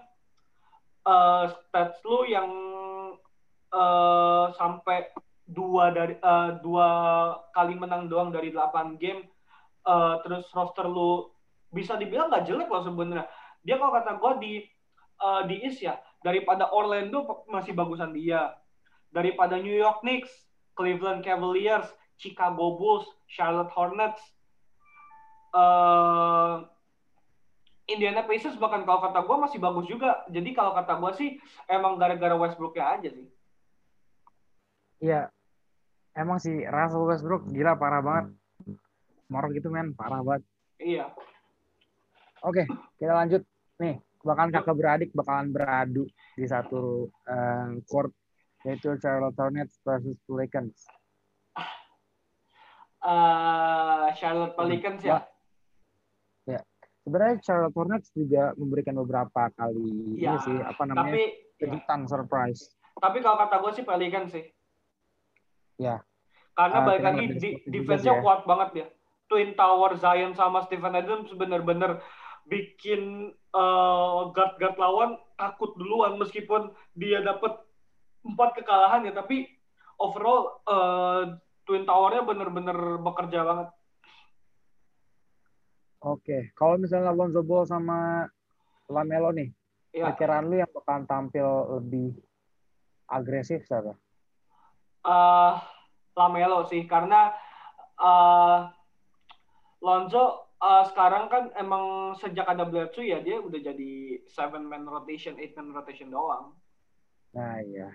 eh, 1.07 1.45
stats 1.49 1.99
lu 2.05 2.27
yang 2.27 2.49
eh, 3.73 4.45
sampai 4.55 5.11
dua 5.43 5.91
dari 5.91 6.15
dua 6.63 6.87
kali 7.51 7.75
menang 7.75 8.07
doang 8.07 8.31
dari 8.31 8.51
8 8.51 8.95
game 9.01 9.27
eh, 9.83 10.15
terus 10.23 10.47
roster 10.55 10.87
lu 10.87 11.27
bisa 11.73 11.97
dibilang 11.97 12.29
nggak 12.29 12.45
jelek 12.47 12.69
loh 12.69 12.85
sebenarnya. 12.85 13.27
Dia 13.65 13.75
kalau 13.79 13.93
kata 13.95 14.11
gue 14.21 14.31
di 14.43 14.53
eh, 15.19 15.41
di 15.49 15.55
East 15.65 15.81
ya 15.81 15.97
daripada 16.21 16.69
Orlando 16.71 17.43
masih 17.49 17.73
bagusan 17.75 18.13
dia. 18.13 18.53
Daripada 19.13 19.61
New 19.61 19.73
York 19.73 20.01
Knicks 20.01 20.31
Cleveland 20.73 21.21
Cavaliers 21.21 21.85
Chicago 22.23 22.79
Bulls 22.79 23.03
Charlotte 23.27 23.75
Hornets 23.75 24.23
eh 25.51 26.55
Indiana 27.83 28.23
Pacers 28.23 28.55
bahkan 28.55 28.87
kalau 28.87 29.03
kata 29.03 29.27
gue 29.27 29.37
masih 29.43 29.59
bagus 29.59 29.85
juga. 29.91 30.23
Jadi 30.31 30.55
kalau 30.55 30.71
kata 30.71 31.03
gue 31.03 31.11
sih 31.19 31.29
emang 31.67 31.99
gara-gara 31.99 32.31
Westbrook-nya 32.31 32.85
aja 32.95 33.09
sih. 33.11 33.27
Iya. 35.03 35.27
Emang 36.15 36.39
sih 36.39 36.63
Russell 36.63 37.03
Westbrook 37.03 37.43
gila 37.51 37.75
parah 37.75 37.99
banget. 37.99 38.25
Morok 39.27 39.51
gitu 39.59 39.67
men, 39.67 39.91
parah 39.91 40.23
banget. 40.23 40.47
Iya. 40.79 41.11
Oke, 42.39 42.63
kita 42.99 43.11
lanjut. 43.11 43.43
Nih, 43.83 43.99
bakalan 44.23 44.55
kakak 44.55 44.77
beradik 44.79 45.11
bakalan 45.11 45.51
beradu 45.51 46.07
di 46.39 46.45
satu 46.47 47.11
eh, 47.27 47.83
court 47.83 48.15
yaitu 48.63 48.95
Charlotte 49.03 49.35
Hornets 49.35 49.75
versus 49.83 50.15
Pelicans. 50.23 50.87
Eh, 53.03 54.07
Charlotte 54.15 54.55
Pelicans 54.55 55.03
ya. 55.03 55.19
Sebenarnya 57.03 57.35
Charlotte 57.43 57.75
Hornets 57.75 58.15
juga 58.15 58.55
memberikan 58.55 58.95
beberapa 59.03 59.51
kali 59.59 60.15
Ya, 60.15 60.39
ini 60.39 60.47
sih 60.47 60.55
apa 60.55 60.87
namanya 60.87 61.03
Tapi 61.11 61.23
ya. 61.27 61.59
kejutan 61.59 62.07
surprise. 62.07 62.63
tapi 62.95 63.19
kalau 63.19 63.43
kata 63.43 63.59
gue 63.59 63.71
sih 63.75 63.83
Pelicans 63.83 64.31
sih. 64.31 64.45
Ya. 65.75 65.99
Karena 66.55 66.79
Ah, 66.79 66.85
balik 66.87 67.03
lagi 67.03 67.23
di, 67.35 67.49
defense-nya 67.67 68.15
ya. 68.15 68.21
kuat 68.23 68.47
banget 68.47 68.69
ya. 68.71 68.85
Twin 69.27 69.51
Tower 69.51 69.99
Zion 69.99 70.31
sama 70.31 70.63
Stephen 70.63 70.95
Adams 70.95 71.27
bener-bener 71.35 71.99
bikin 72.47 73.35
eh, 73.35 74.19
guard-guard 74.31 74.79
lawan 74.79 75.19
takut 75.35 75.75
duluan 75.75 76.15
meskipun 76.15 76.71
dia 76.95 77.19
dapat 77.19 77.51
empat 78.23 78.63
kekalahan 78.63 79.03
ya 79.03 79.11
tapi 79.11 79.51
overall 79.99 80.63
eh, 80.63 81.35
Twin 81.63 81.87
Tower-nya 81.87 82.23
bener-bener 82.23 82.75
bekerja 82.99 83.39
banget. 83.43 83.67
Oke, 86.03 86.51
kalau 86.53 86.75
misalnya 86.75 87.15
Lonzo 87.15 87.39
Ball 87.39 87.63
sama 87.63 88.27
Lamelo 88.91 89.31
nih, 89.31 89.47
Ya, 89.93 90.09
perkiraan 90.09 90.49
lu 90.49 90.57
yang 90.57 90.67
bakalan 90.73 91.05
tampil 91.05 91.45
lebih 91.79 92.17
agresif 93.05 93.61
siapa? 93.63 93.93
eh 95.03 95.53
Lamelo 96.15 96.65
sih 96.65 96.83
karena 96.83 97.29
eh 97.95 98.59
Lonzo 99.79 100.23
eh, 100.57 100.83
sekarang 100.89 101.29
kan 101.29 101.43
emang 101.53 102.15
sejak 102.17 102.47
ada 102.47 102.65
Bledsoe 102.65 103.05
ya 103.05 103.21
dia 103.21 103.37
udah 103.37 103.59
jadi 103.61 103.91
seven 104.25 104.65
man 104.65 104.83
rotation, 104.83 105.37
eight 105.37 105.53
man 105.53 105.71
rotation 105.71 106.09
doang. 106.09 106.55
Nah 107.37 107.61
iya. 107.61 107.93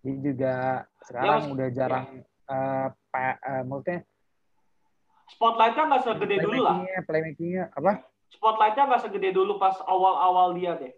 Dia 0.00 0.14
juga 0.22 0.54
sekarang 1.02 1.42
mas- 1.44 1.52
udah 1.52 1.68
jarang 1.74 2.06
eh 2.48 2.86
pa- 3.08 3.38
eh, 3.38 3.62
maksudnya 3.62 4.00
Spotlightnya 5.28 5.84
nggak 5.84 6.02
segede 6.02 6.36
dulu 6.40 6.58
lah. 6.64 6.76
playmaking-nya, 7.04 7.68
apa? 7.76 8.00
Spotlightnya 8.32 8.88
nggak 8.88 9.02
segede 9.04 9.28
dulu 9.30 9.60
pas 9.60 9.76
awal-awal 9.84 10.56
dia 10.56 10.72
deh. 10.74 10.92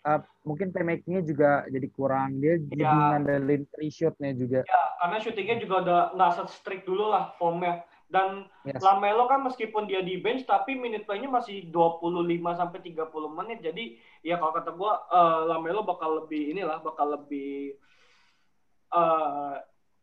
Eh, 0.00 0.20
mungkin 0.46 0.70
playmaking-nya 0.70 1.26
juga 1.26 1.66
jadi 1.66 1.88
kurang. 1.90 2.38
Dia 2.38 2.62
jadi 2.62 2.80
Ya. 2.80 2.94
ngandelin 2.94 3.66
three 3.68 3.90
shoot-nya 3.90 4.32
juga. 4.32 4.62
Ya, 4.62 4.82
karena 4.96 5.16
syutingnya 5.18 5.56
juga 5.58 5.74
udah 5.82 6.00
nggak 6.14 6.32
se-strict 6.38 6.86
dulu 6.86 7.10
lah 7.10 7.34
formnya. 7.36 7.82
Dan 8.06 8.46
Yes. 8.62 8.82
Lamelo 8.82 9.26
kan 9.26 9.42
meskipun 9.42 9.86
dia 9.86 10.02
di 10.02 10.18
bench 10.18 10.42
tapi 10.42 10.74
minute 10.74 11.06
play-nya 11.06 11.26
masih 11.26 11.70
25 11.70 12.54
sampai 12.54 12.78
30 12.80 13.06
menit. 13.28 13.62
Jadi 13.62 13.94
ya 14.22 14.38
kalau 14.38 14.50
kata 14.50 14.70
gua 14.72 15.04
eh, 15.06 15.40
Lamelo 15.44 15.82
bakal 15.82 16.22
lebih 16.22 16.54
inilah 16.54 16.78
bakal 16.80 17.18
lebih 17.18 17.74
eh, 18.90 19.54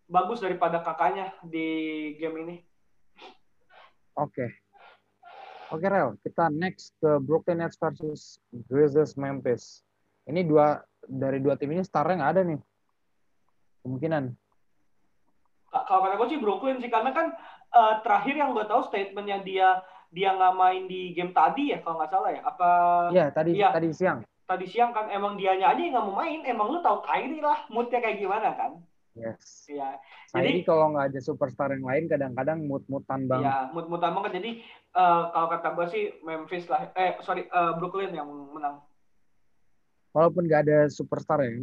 bagus 0.07 0.39
daripada 0.39 0.79
kakaknya 0.79 1.35
di 1.43 1.67
game 2.15 2.37
ini. 2.43 2.55
Oke. 4.15 4.47
Oke, 5.67 5.85
Rel. 5.85 6.15
Kita 6.19 6.47
next 6.47 6.95
ke 6.97 7.19
Brooklyn 7.19 7.59
Nets 7.59 7.75
versus 7.75 8.39
Grizzlies 8.71 9.13
Memphis. 9.13 9.83
Ini 10.25 10.43
dua 10.43 10.79
dari 11.03 11.37
dua 11.37 11.55
tim 11.55 11.71
ini 11.71 11.83
starnya 11.83 12.23
nggak 12.23 12.33
ada 12.33 12.43
nih. 12.43 12.59
Kemungkinan. 13.83 14.23
Ka- 15.67 15.85
Kalau 15.85 16.01
kata 16.01 16.15
gue 16.15 16.27
sih 16.29 16.39
Brooklyn 16.39 16.79
sih 16.79 16.87
karena 16.87 17.11
kan 17.11 17.35
eh, 17.69 17.93
terakhir 18.01 18.35
yang 18.35 18.55
gue 18.55 18.63
tahu 18.63 18.87
statementnya 18.87 19.43
dia 19.43 19.83
dia 20.07 20.31
nggak 20.31 20.55
main 20.55 20.87
di 20.87 21.11
game 21.11 21.35
tadi 21.35 21.75
ya 21.75 21.83
kalau 21.83 21.99
nggak 21.99 22.11
salah 22.11 22.31
ya 22.31 22.41
apa 22.41 22.69
Iya, 23.11 23.25
tadi 23.27 23.51
Iya. 23.53 23.69
tadi 23.75 23.89
siang. 23.91 24.19
tadi 24.47 24.63
siang 24.63 24.95
kan 24.95 25.11
emang 25.11 25.35
dianya 25.35 25.75
aja 25.75 25.81
yang 25.83 25.91
nggak 25.91 26.07
mau 26.07 26.23
main 26.23 26.39
emang 26.47 26.71
lu 26.71 26.79
tahu 26.79 27.03
Kyrie 27.03 27.43
lah 27.43 27.67
moodnya 27.67 27.99
kayak 27.99 28.15
gimana 28.15 28.55
kan 28.55 28.79
Yes. 29.17 29.65
ya 29.65 29.97
Jadi 30.32 30.62
kalau 30.62 30.91
nggak 30.91 31.10
ada 31.10 31.19
superstar 31.19 31.69
yang 31.69 31.84
lain 31.84 32.06
kadang-kadang 32.06 32.62
mut-mutan 32.62 33.25
banget. 33.25 33.45
ya 33.45 33.58
mood-moodan 33.69 34.13
banget 34.13 34.32
jadi 34.38 34.51
eh, 34.93 35.23
kalau 35.27 35.47
kata 35.49 35.67
gue 35.71 35.86
sih 35.88 36.03
Memphis 36.19 36.65
lah 36.65 36.91
eh 36.93 37.17
sorry 37.19 37.43
eh, 37.43 37.71
Brooklyn 37.75 38.12
yang 38.12 38.25
menang 38.27 38.80
Walaupun 40.10 40.45
nggak 40.45 40.62
ada 40.63 40.77
superstar 40.88 41.39
ya. 41.39 41.62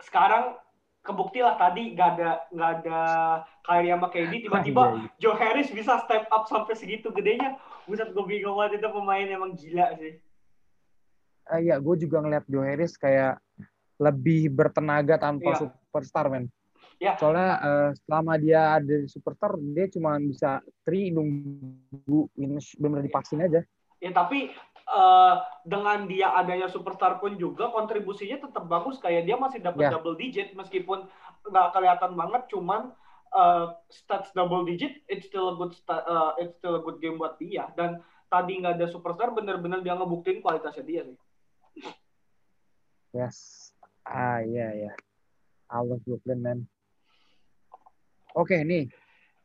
sekarang 0.00 0.56
kebukti 1.00 1.38
lah 1.38 1.54
tadi 1.56 1.92
nggak 1.92 2.08
ada 2.12 2.30
nggak 2.48 2.70
ada 2.78 3.00
Kyrie 3.60 3.90
sama 3.90 4.06
KD 4.08 4.32
tiba-tiba 4.46 4.82
Iya, 4.84 4.94
iya. 4.96 5.08
Joe 5.18 5.36
Harris 5.36 5.68
bisa 5.68 5.98
step 6.00 6.26
up 6.28 6.46
sampai 6.46 6.74
segitu 6.74 7.10
gedenya 7.10 7.58
buset 7.84 8.10
gue 8.10 8.22
bingung 8.22 8.54
banget 8.54 8.78
itu 8.78 8.88
pemain 8.88 9.26
emang 9.26 9.52
gila 9.52 9.96
sih 9.96 10.18
Eh, 11.44 11.58
Iya, 11.60 11.74
gue 11.76 11.94
juga 11.98 12.18
ngeliat 12.18 12.46
Joe 12.46 12.62
Harris 12.62 12.94
kayak 12.94 13.34
lebih 13.98 14.46
bertenaga 14.48 15.18
tanpa 15.18 15.50
Iya. 15.52 15.74
Superstar, 15.92 16.32
men. 16.32 16.48
Iya. 16.96 17.20
Soalnya 17.20 17.50
eh, 17.60 17.90
selama 18.08 18.40
dia 18.40 18.80
ada 18.80 18.94
di 19.04 19.08
superstar, 19.12 19.60
dia 19.60 19.86
cuma 19.92 20.16
bisa 20.16 20.64
tri 20.80 21.12
nunggu 21.12 22.32
minus 22.40 22.72
benar 22.80 23.04
dipasin 23.04 23.44
aja. 23.44 23.60
Ya 24.00 24.10
tapi 24.16 24.48
eh, 24.88 25.34
dengan 25.68 26.08
dia 26.08 26.32
adanya 26.32 26.72
superstar 26.72 27.20
pun 27.20 27.36
juga 27.36 27.68
kontribusinya 27.68 28.48
tetap 28.48 28.64
bagus 28.64 28.96
kayak 29.02 29.28
dia 29.28 29.36
masih 29.36 29.60
dapat 29.60 29.90
Ya. 29.90 29.92
double 29.92 30.16
digit 30.16 30.56
meskipun 30.56 31.04
nggak 31.44 31.68
kelihatan 31.76 32.16
banget 32.16 32.42
cuman 32.48 32.94
eh, 33.34 33.66
stats 33.90 34.30
double 34.32 34.64
digit 34.64 35.02
it's 35.10 35.26
still 35.26 35.52
a 35.52 35.54
good 35.58 35.74
eh, 35.90 36.32
it's 36.40 36.56
still 36.56 36.78
a 36.78 36.82
good 36.82 36.98
game 37.02 37.18
buat 37.18 37.36
dia 37.36 37.66
dan 37.74 38.00
tadi 38.32 38.62
nggak 38.62 38.80
ada 38.80 38.86
superstar 38.88 39.34
bener-bener 39.34 39.84
dia 39.84 39.92
ngebuktiin 39.92 40.40
kualitasnya 40.40 40.86
dia 40.86 41.02
sih. 41.04 41.18
Yes. 43.12 43.68
Ah, 44.08 44.40
iya, 44.40 44.72
iya. 44.72 44.92
I 45.72 45.80
love 45.80 46.04
Brooklyn, 46.04 46.44
man. 46.44 46.58
Oke, 48.36 48.60
nih. 48.60 48.92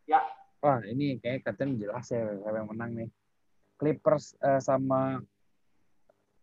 Ya. 0.04 0.20
Wah, 0.60 0.84
ini 0.84 1.16
kayak 1.24 1.48
katanya 1.48 1.88
jelas 1.88 2.06
ya 2.12 2.20
siapa 2.36 2.58
yang 2.60 2.68
menang 2.68 2.92
nih. 3.00 3.10
Clippers 3.80 4.36
eh, 4.44 4.60
sama 4.60 5.24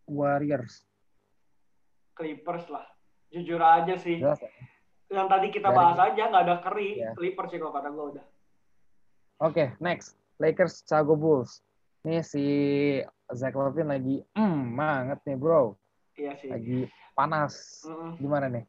Warriors. 0.09 0.85
Clippers 2.17 2.65
lah. 2.73 2.85
Jujur 3.29 3.61
aja 3.61 3.93
sih. 4.01 4.17
Jelas 4.17 4.41
ya? 4.41 4.49
Yang 5.13 5.27
tadi 5.29 5.47
kita 5.53 5.69
Dari- 5.69 5.77
bahas 5.77 5.99
aja 6.01 6.23
nggak 6.33 6.43
ada 6.49 6.55
Curry, 6.65 6.89
Ya. 6.97 7.11
Clippers 7.13 7.49
sih 7.53 7.59
kalau 7.61 7.73
kata 7.73 7.89
gue 7.93 8.05
udah. 8.17 8.25
Oke, 9.45 9.65
next. 9.77 10.17
Lakers 10.41 10.81
Chicago 10.81 11.13
Bulls. 11.13 11.61
Nih 12.05 12.21
si 12.25 12.45
Zach 13.33 13.53
Levine 13.53 13.89
lagi 13.89 14.15
mm 14.33 14.73
banget 14.73 15.19
nih, 15.29 15.37
bro. 15.37 15.77
Iya 16.17 16.33
sih. 16.39 16.49
Lagi 16.49 16.79
panas. 17.13 17.83
Mm-mm. 17.85 18.17
Gimana 18.21 18.47
nih? 18.49 18.63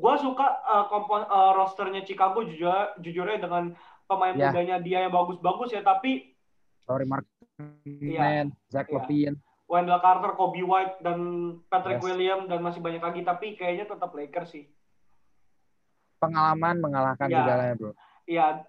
Gua 0.00 0.16
suka 0.16 0.64
uh, 0.64 0.88
kompon 0.88 1.22
uh, 1.22 1.52
rosternya 1.54 2.00
Chicago 2.02 2.40
jujur 2.42 2.72
jujurnya 2.98 3.36
dengan 3.38 3.76
pemain 4.08 4.32
Ya. 4.32 4.48
mudanya 4.48 4.76
dia 4.80 5.04
yang 5.04 5.12
bagus-bagus 5.12 5.70
ya 5.70 5.84
tapi 5.84 6.32
Sorry 6.88 7.04
Mark 7.04 7.28
Iya. 7.84 8.18
Man, 8.18 8.46
Zach 8.72 8.88
Iya. 8.88 8.96
Levine. 8.98 9.36
Wendell 9.70 10.02
Carter, 10.02 10.34
Kobe 10.34 10.66
White 10.66 10.98
dan 10.98 11.20
Patrick 11.70 12.00
Yes. 12.00 12.04
William 12.08 12.40
dan 12.48 12.58
masih 12.58 12.82
banyak 12.82 12.98
lagi 12.98 13.20
tapi 13.22 13.54
kayaknya 13.54 13.86
tetap 13.86 14.10
Lakers 14.10 14.50
sih. 14.50 14.64
Pengalaman 16.18 16.82
mengalahkan 16.82 17.28
Ya. 17.30 17.44
segalanya, 17.44 17.74
bro. 17.78 17.92
Iya. 18.26 18.66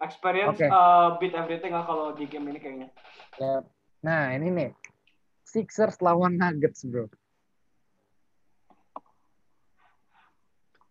Experience 0.00 0.58
Oke. 0.58 0.66
uh, 0.66 1.16
beat 1.18 1.34
everything 1.34 1.70
lah 1.70 1.84
kalau 1.84 2.12
di 2.12 2.24
game 2.24 2.48
ini 2.48 2.58
kayaknya. 2.58 2.88
Ya. 3.36 3.62
Nah, 4.00 4.32
ini 4.32 4.48
nih. 4.48 4.70
Sixers 5.44 6.00
lawan 6.00 6.34
Nuggets, 6.34 6.82
bro. 6.82 7.06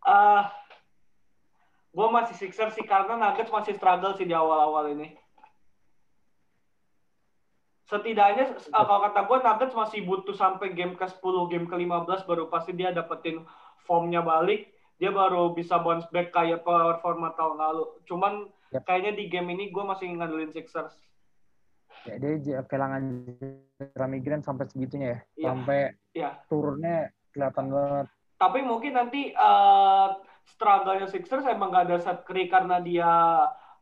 Uh, 0.04 0.44
gue 1.94 2.08
masih 2.10 2.36
Sixers 2.36 2.76
sih 2.76 2.84
karena 2.84 3.16
Nuggets 3.16 3.54
masih 3.54 3.78
struggle 3.78 4.18
sih 4.18 4.28
di 4.28 4.36
awal-awal 4.36 4.92
ini. 4.92 5.16
Setidaknya 7.84 8.58
uh, 8.74 8.86
kalau 8.88 9.02
kata 9.12 9.20
gue 9.28 9.38
Nuggets 9.44 9.76
masih 9.76 10.00
butuh 10.08 10.34
sampai 10.36 10.72
game 10.74 10.96
ke-10, 10.96 11.36
game 11.52 11.68
ke-15 11.68 12.26
baru 12.26 12.48
pasti 12.48 12.72
dia 12.74 12.96
dapetin 12.96 13.44
formnya 13.84 14.24
balik. 14.24 14.72
Dia 14.98 15.12
baru 15.12 15.52
bisa 15.52 15.84
bounce 15.84 16.08
back 16.10 16.32
kayak 16.32 16.64
performa 16.64 17.36
tahun 17.36 17.60
lalu. 17.60 17.86
Cuman 18.08 18.48
Yap. 18.72 18.88
kayaknya 18.88 19.12
di 19.20 19.28
game 19.28 19.52
ini 19.52 19.70
gue 19.70 19.84
masih 19.84 20.16
ngandelin 20.16 20.54
Sixers. 20.56 20.96
Ya, 22.08 22.20
dia 22.20 22.64
kehilangan 22.68 23.04
cedera 23.80 24.08
migran 24.10 24.42
sampai 24.44 24.68
segitunya 24.68 25.08
ya. 25.08 25.20
Iya. 25.36 25.46
Sampai 25.52 25.80
Iya. 26.16 26.30
turunnya 26.48 27.12
kelihatan 27.36 27.68
banget. 27.70 28.08
Tapi 28.36 28.60
mungkin 28.62 28.94
nanti 28.94 29.32
uh, 29.32 30.20
struggle-nya 30.44 31.08
Sixers 31.08 31.48
emang 31.48 31.72
gak 31.72 31.88
ada 31.88 31.98
set 32.00 32.28
Curry 32.28 32.52
karena 32.52 32.84
dia 32.84 33.08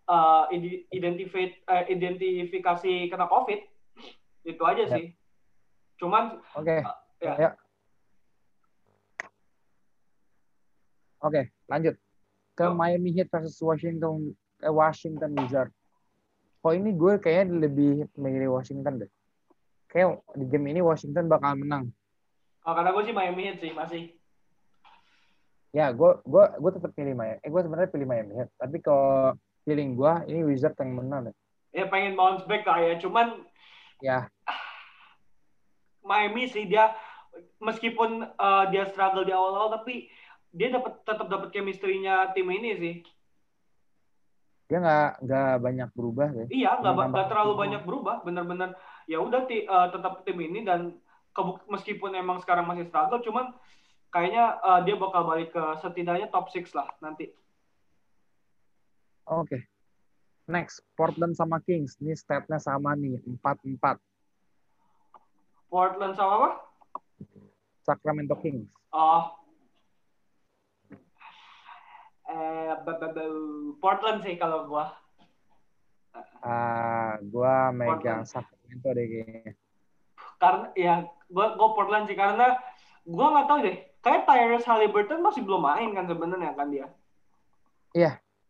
uh, 0.06 0.44
ide- 0.50 0.86
identifi- 0.90 1.62
eh, 1.66 1.86
identifikasi 1.90 3.10
kena 3.10 3.26
COVID. 3.26 3.60
Itu 4.46 4.62
aja 4.66 4.86
Yap. 4.86 4.94
sih. 4.94 5.06
Cuman 5.98 6.38
Oke. 6.54 6.82
ya. 7.22 7.34
Ya. 7.38 7.50
Oke, 11.22 11.54
lanjut. 11.70 11.96
Ke 12.52 12.66
Oh. 12.66 12.74
Miami 12.74 13.14
Heat 13.14 13.30
versus 13.30 13.58
Washington 13.62 14.34
eh, 14.60 14.70
Washington 14.70 15.34
Wizards. 15.38 15.74
kok 16.62 16.78
ini 16.78 16.94
gue 16.94 17.18
kayaknya 17.18 17.66
lebih 17.66 18.06
memilih 18.14 18.54
Washington 18.54 19.02
deh. 19.02 19.10
Kayak 19.90 20.22
di 20.38 20.46
game 20.46 20.70
ini 20.70 20.82
Washington 20.86 21.26
bakal 21.26 21.58
menang. 21.58 21.90
Oh, 22.62 22.78
karena 22.78 22.94
gue 22.94 23.02
sih 23.02 23.16
Miami 23.18 23.50
Heat 23.50 23.58
sih 23.58 23.74
masih. 23.74 24.14
Ya, 25.72 25.88
gue 25.96 26.12
gue 26.28 26.44
gue 26.60 26.72
tetap 26.76 26.92
pilih 26.92 27.16
Miami. 27.16 27.40
Eh, 27.40 27.50
gue 27.50 27.62
sebenarnya 27.64 27.92
pilih 27.92 28.08
Miami 28.08 28.36
Heat. 28.36 28.52
Tapi 28.60 28.78
kalau 28.84 29.32
feeling 29.64 29.96
gue 29.96 30.14
ini 30.28 30.44
Wizard 30.44 30.76
yang 30.76 31.00
menang 31.00 31.32
deh. 31.32 31.36
Ya 31.72 31.88
pengen 31.88 32.20
bounce 32.20 32.44
back 32.44 32.68
kayak 32.68 33.00
cuman 33.00 33.48
Ya, 34.02 34.26
Miami 36.02 36.50
sih 36.50 36.66
dia 36.66 36.92
meskipun 37.62 38.26
uh, 38.26 38.66
dia 38.74 38.90
struggle 38.90 39.22
di 39.22 39.30
awal-awal 39.30 39.78
tapi 39.78 40.10
dia 40.52 40.74
dapat 40.74 41.06
tetap 41.06 41.30
dapat 41.30 41.54
chemistry-nya 41.54 42.34
tim 42.36 42.50
ini 42.52 42.72
sih. 42.76 42.96
dia 44.72 44.80
nggak 44.80 45.28
nggak 45.28 45.54
banyak 45.60 45.90
berubah 45.92 46.28
deh. 46.32 46.48
Iya, 46.48 46.80
nggak 46.80 47.28
terlalu 47.28 47.54
banyak 47.60 47.84
berubah, 47.84 48.24
bener-bener 48.24 48.72
ya 49.04 49.20
udah 49.20 49.44
ti- 49.44 49.68
eh, 49.68 49.88
tetap 49.92 50.24
tim 50.24 50.40
ini 50.40 50.64
dan 50.64 50.96
meskipun 51.68 52.16
emang 52.16 52.40
sekarang 52.40 52.64
masih 52.64 52.88
struggle, 52.88 53.20
cuman 53.20 53.52
kayaknya 54.12 54.60
eh, 54.60 54.80
dia 54.86 54.96
bakal 55.00 55.24
balik 55.26 55.56
ke 55.56 55.64
setidaknya 55.80 56.28
top 56.30 56.52
6 56.52 56.76
lah 56.76 56.92
nanti. 57.00 57.32
Oke. 59.26 59.64
Next, 60.52 60.84
Portland 61.00 61.38
sama 61.38 61.64
Kings. 61.64 61.96
Ini 62.04 62.12
stat-nya 62.12 62.60
sama 62.60 62.92
nih, 62.98 63.24
4-4. 63.40 63.96
Portland 65.72 66.20
sama 66.20 66.34
apa? 66.36 66.50
Sacramento 67.88 68.36
Kings. 68.44 68.68
Oh. 68.92 69.32
Eh, 72.28 72.74
Portland 73.80 74.20
sih 74.24 74.36
kalau 74.36 74.68
gua. 74.68 74.92
Ah, 76.44 77.16
gua 77.24 77.72
megang 77.72 78.28
Sacramento 78.28 78.92
deh 78.92 79.08
kayaknya. 79.08 79.54
Karena 80.36 80.66
ya 80.76 80.94
gua 81.32 81.56
gua 81.56 81.70
Portland 81.76 82.12
sih 82.12 82.16
karena 82.20 82.60
gua 83.08 83.28
nggak 83.36 83.48
tahu 83.48 83.60
deh. 83.68 83.78
Kayak 84.02 84.26
Tyrese 84.26 84.66
Halliburton 84.66 85.22
masih 85.22 85.46
belum 85.46 85.62
main 85.62 85.90
kan 85.94 86.06
sebenarnya 86.10 86.52
kan 86.58 86.68
dia. 86.74 86.88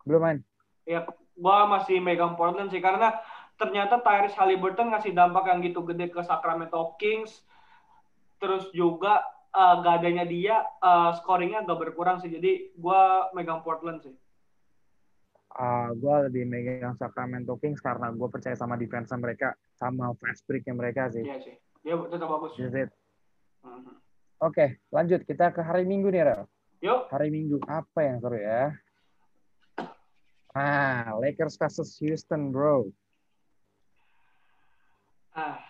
Belum 0.06 0.22
main. 0.22 0.40
ya 0.82 1.06
gua 1.38 1.70
masih 1.70 2.02
megang 2.02 2.34
Portland 2.34 2.74
sih 2.74 2.82
karena 2.82 3.14
ternyata 3.56 4.02
Tyrese 4.02 4.34
Halliburton 4.34 4.90
ngasih 4.90 5.14
dampak 5.14 5.46
yang 5.48 5.62
gitu 5.62 5.86
gede 5.86 6.10
ke 6.10 6.22
Sacramento 6.26 6.98
Kings 6.98 7.46
terus 8.42 8.66
juga 8.74 9.22
eh, 9.54 9.74
gak 9.86 10.02
adanya 10.02 10.26
dia 10.26 10.66
eh, 10.66 11.12
scoringnya 11.22 11.62
agak 11.62 11.78
berkurang 11.86 12.18
sih 12.18 12.34
jadi 12.34 12.74
gua 12.76 13.30
megang 13.38 13.62
Portland 13.62 14.02
sih 14.02 14.16
Ah, 15.52 15.92
gua 15.94 16.32
lebih 16.32 16.48
megang 16.48 16.96
Sacramento 16.96 17.60
Kings 17.62 17.84
karena 17.84 18.10
gua 18.16 18.32
percaya 18.32 18.56
sama 18.56 18.80
defense 18.80 19.12
mereka, 19.20 19.52
sama 19.76 20.16
fast 20.16 20.48
break-nya 20.48 20.74
mereka 20.74 21.12
sih. 21.12 21.28
iya 21.28 21.38
sih 21.44 21.56
dia 21.86 21.94
tetap 22.10 22.28
bagus 22.28 22.58
That's 22.58 22.88
it. 22.88 22.90
Mhm. 23.62 24.11
Oke, 24.42 24.82
lanjut. 24.90 25.22
Kita 25.22 25.54
ke 25.54 25.62
hari 25.62 25.86
Minggu 25.86 26.10
nih, 26.10 26.26
Rel. 26.26 26.50
yuk 26.82 27.06
Hari 27.14 27.30
Minggu, 27.30 27.62
apa 27.70 28.00
yang 28.02 28.18
seru 28.18 28.42
ya? 28.42 28.74
Ah, 30.58 31.14
Lakers 31.22 31.62
versus 31.62 31.94
Houston, 32.02 32.50
bro. 32.50 32.90
ah. 35.38 35.62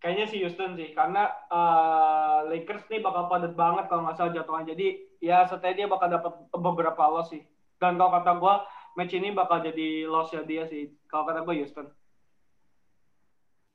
kayaknya 0.00 0.26
sih 0.32 0.40
Houston 0.42 0.74
sih 0.80 0.96
karena 0.96 1.28
eh, 1.52 2.38
Lakers 2.50 2.88
nih 2.88 3.04
bakal 3.04 3.28
padat 3.28 3.52
banget 3.52 3.84
kalau 3.86 4.08
nggak 4.08 4.16
salah 4.16 4.32
jadwalnya 4.32 4.72
jadi 4.72 4.86
ya 5.20 5.44
setidaknya 5.44 5.84
dia 5.84 5.88
bakal 5.92 6.08
dapat 6.08 6.32
beberapa 6.56 7.02
loss 7.12 7.30
sih 7.30 7.44
dan 7.76 8.00
kalau 8.00 8.10
kata 8.16 8.32
gua 8.40 8.64
match 8.96 9.12
ini 9.12 9.30
bakal 9.36 9.60
jadi 9.60 10.08
loss 10.08 10.32
ya 10.32 10.40
dia 10.42 10.64
sih 10.66 10.90
kalau 11.06 11.28
kata 11.28 11.44
gua 11.44 11.54
Houston 11.54 11.86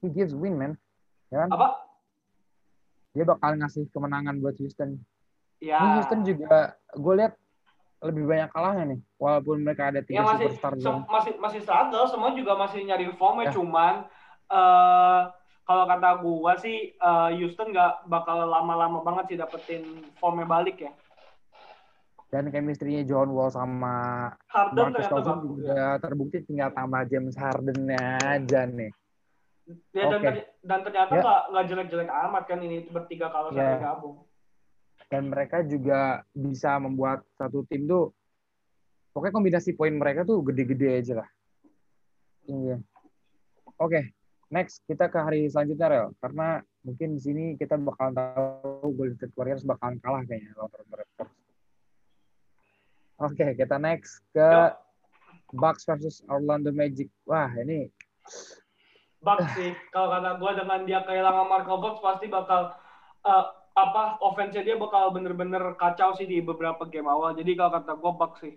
He 0.04 0.12
gives 0.12 0.36
win, 0.36 0.60
man. 0.60 0.78
Ya 1.36 1.43
kan? 1.43 1.50
apa 1.52 1.67
Dia 3.12 3.24
bakal 3.26 3.52
ngasih 3.56 3.91
kemenangan 3.91 4.39
buat 4.39 4.56
Houston. 4.56 5.00
ya 5.58 5.76
Ini 5.78 5.89
Houston 5.98 6.24
juga, 6.24 6.48
gue 6.93 7.13
lihat 7.13 7.36
lebih 8.02 8.24
banyak 8.24 8.50
kalahnya 8.50 8.84
nih. 8.89 9.00
Walaupun 9.17 9.60
mereka 9.62 9.88
ada 9.88 10.00
ya 10.00 10.06
tiga 10.06 10.24
masih 10.26 10.48
superstar. 10.50 10.71
doang. 10.74 11.04
masih 11.10 11.34
masih 11.38 11.60
struggle 11.60 12.06
semua 12.06 12.32
juga 12.32 12.56
masih 12.56 12.84
nyari 12.84 13.08
formnya 13.13 13.45
Ya. 13.45 13.54
cuman 13.54 13.93
eh 14.45 15.21
kalau 15.65 15.84
kata 15.86 16.21
gua 16.21 16.54
sih 16.56 16.93
eh, 16.93 17.30
Houston 17.36 17.71
nggak 17.71 18.06
bakal 18.06 18.45
lama-lama 18.45 19.02
banget 19.02 19.26
sih 19.28 19.38
dapetin 19.38 19.84
formnya 20.15 20.45
balik 20.45 20.78
ya 20.80 20.91
Dan 22.28 22.48
chemistry-nya 22.50 23.02
John 23.04 23.32
Wall 23.32 23.48
sama 23.48 24.28
Harden 24.45 24.76
Marcus 24.91 25.08
Cousins 25.08 25.24
bagus 25.32 25.39
ya. 25.39 25.48
juga 25.48 25.80
terbukti 26.00 26.38
tinggal 26.43 26.69
tambah 26.69 27.02
James 27.06 27.34
Harden 27.34 27.80
aja 27.89 28.62
nih. 28.67 28.91
Ya, 29.65 30.06
dan, 30.13 30.21
ter- 30.21 30.49
dan 30.62 30.80
ternyata 30.86 31.12
Ya. 31.17 31.21
nggak 31.25 31.41
nggak 31.49 31.65
jelek-jelek 31.73 32.10
amat 32.30 32.43
kan 32.45 32.60
ini 32.62 32.86
bertiga 32.86 33.34
kalau 33.34 33.49
Ya. 33.49 33.58
sampai 33.58 33.82
gabung. 33.82 34.17
Dan 35.10 35.23
mereka 35.30 35.58
juga 35.65 36.21
bisa 36.34 36.78
membuat 36.78 37.25
satu 37.34 37.65
tim 37.65 37.89
tuh 37.89 38.13
pokoknya 39.13 39.34
kombinasi 39.34 39.73
poin 39.73 39.93
mereka 39.93 40.21
tuh 40.21 40.45
gede-gede 40.45 41.01
aja 41.01 41.13
lah. 41.25 41.30
Iya. 42.45 42.78
Oke, 43.82 44.13
next 44.54 44.86
kita 44.86 45.10
ke 45.10 45.17
hari 45.17 45.49
selanjutnya 45.49 45.88
Rel. 45.89 46.08
Karena 46.21 46.62
mungkin 46.86 47.17
di 47.17 47.21
sini 47.25 47.45
kita 47.58 47.73
bakal 47.82 48.13
tahu 48.13 48.93
Golden 48.93 49.17
State 49.17 49.34
Warriors 49.34 49.65
bakalan 49.65 49.97
kalah 49.97 50.21
kayaknya 50.30 50.54
lawan 50.54 50.69
Toronto 50.69 50.95
Raptors. 51.01 51.34
Oke, 53.17 53.47
kita 53.58 53.82
next 53.82 54.21
ke 54.30 54.45
Yuk. 54.45 54.73
Bucks 55.58 55.88
versus 55.88 56.21
Orlando 56.30 56.69
Magic. 56.69 57.10
Wah, 57.25 57.49
ini 57.56 57.89
Bucks 59.25 59.49
sih 59.57 59.73
kalau 59.89 60.13
kata 60.13 60.38
gue 60.38 60.51
dengan 60.61 60.79
dia 60.85 61.01
kehilangan 61.01 61.49
Marco 61.49 61.81
Fultz 61.81 61.99
pasti 62.05 62.29
bakal 62.29 62.77
eh, 63.25 63.45
apa 63.75 64.21
offense 64.23 64.55
dia 64.55 64.77
bakal 64.79 65.11
bener-bener 65.11 65.75
kacau 65.75 66.15
sih 66.15 66.29
di 66.29 66.39
beberapa 66.39 66.85
game 66.88 67.09
awal. 67.09 67.33
Jadi 67.33 67.57
kalau 67.57 67.71
kata 67.81 67.91
gue 67.97 68.11
Bucks 68.13 68.39
sih. 68.45 68.53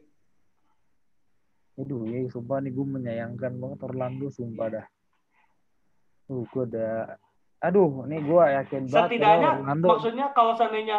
Aduh, 1.78 2.07
ya 2.11 2.26
sumpah 2.31 2.59
nih 2.59 2.74
gue 2.74 2.87
menyayangkan 2.87 3.54
banget 3.54 3.78
Orlando, 3.87 4.26
sumpah 4.35 4.66
dah. 4.66 4.87
Tuh, 6.26 6.42
gue 6.50 6.64
udah... 6.74 7.14
Aduh, 7.62 8.02
nih 8.07 8.18
gue 8.22 8.42
yakin 8.62 8.83
banget 8.90 9.11
Setidaknya 9.14 9.48
kalau 9.50 9.62
Orlando. 9.62 9.87
maksudnya 9.87 10.26
kalau 10.35 10.52
seandainya 10.59 10.98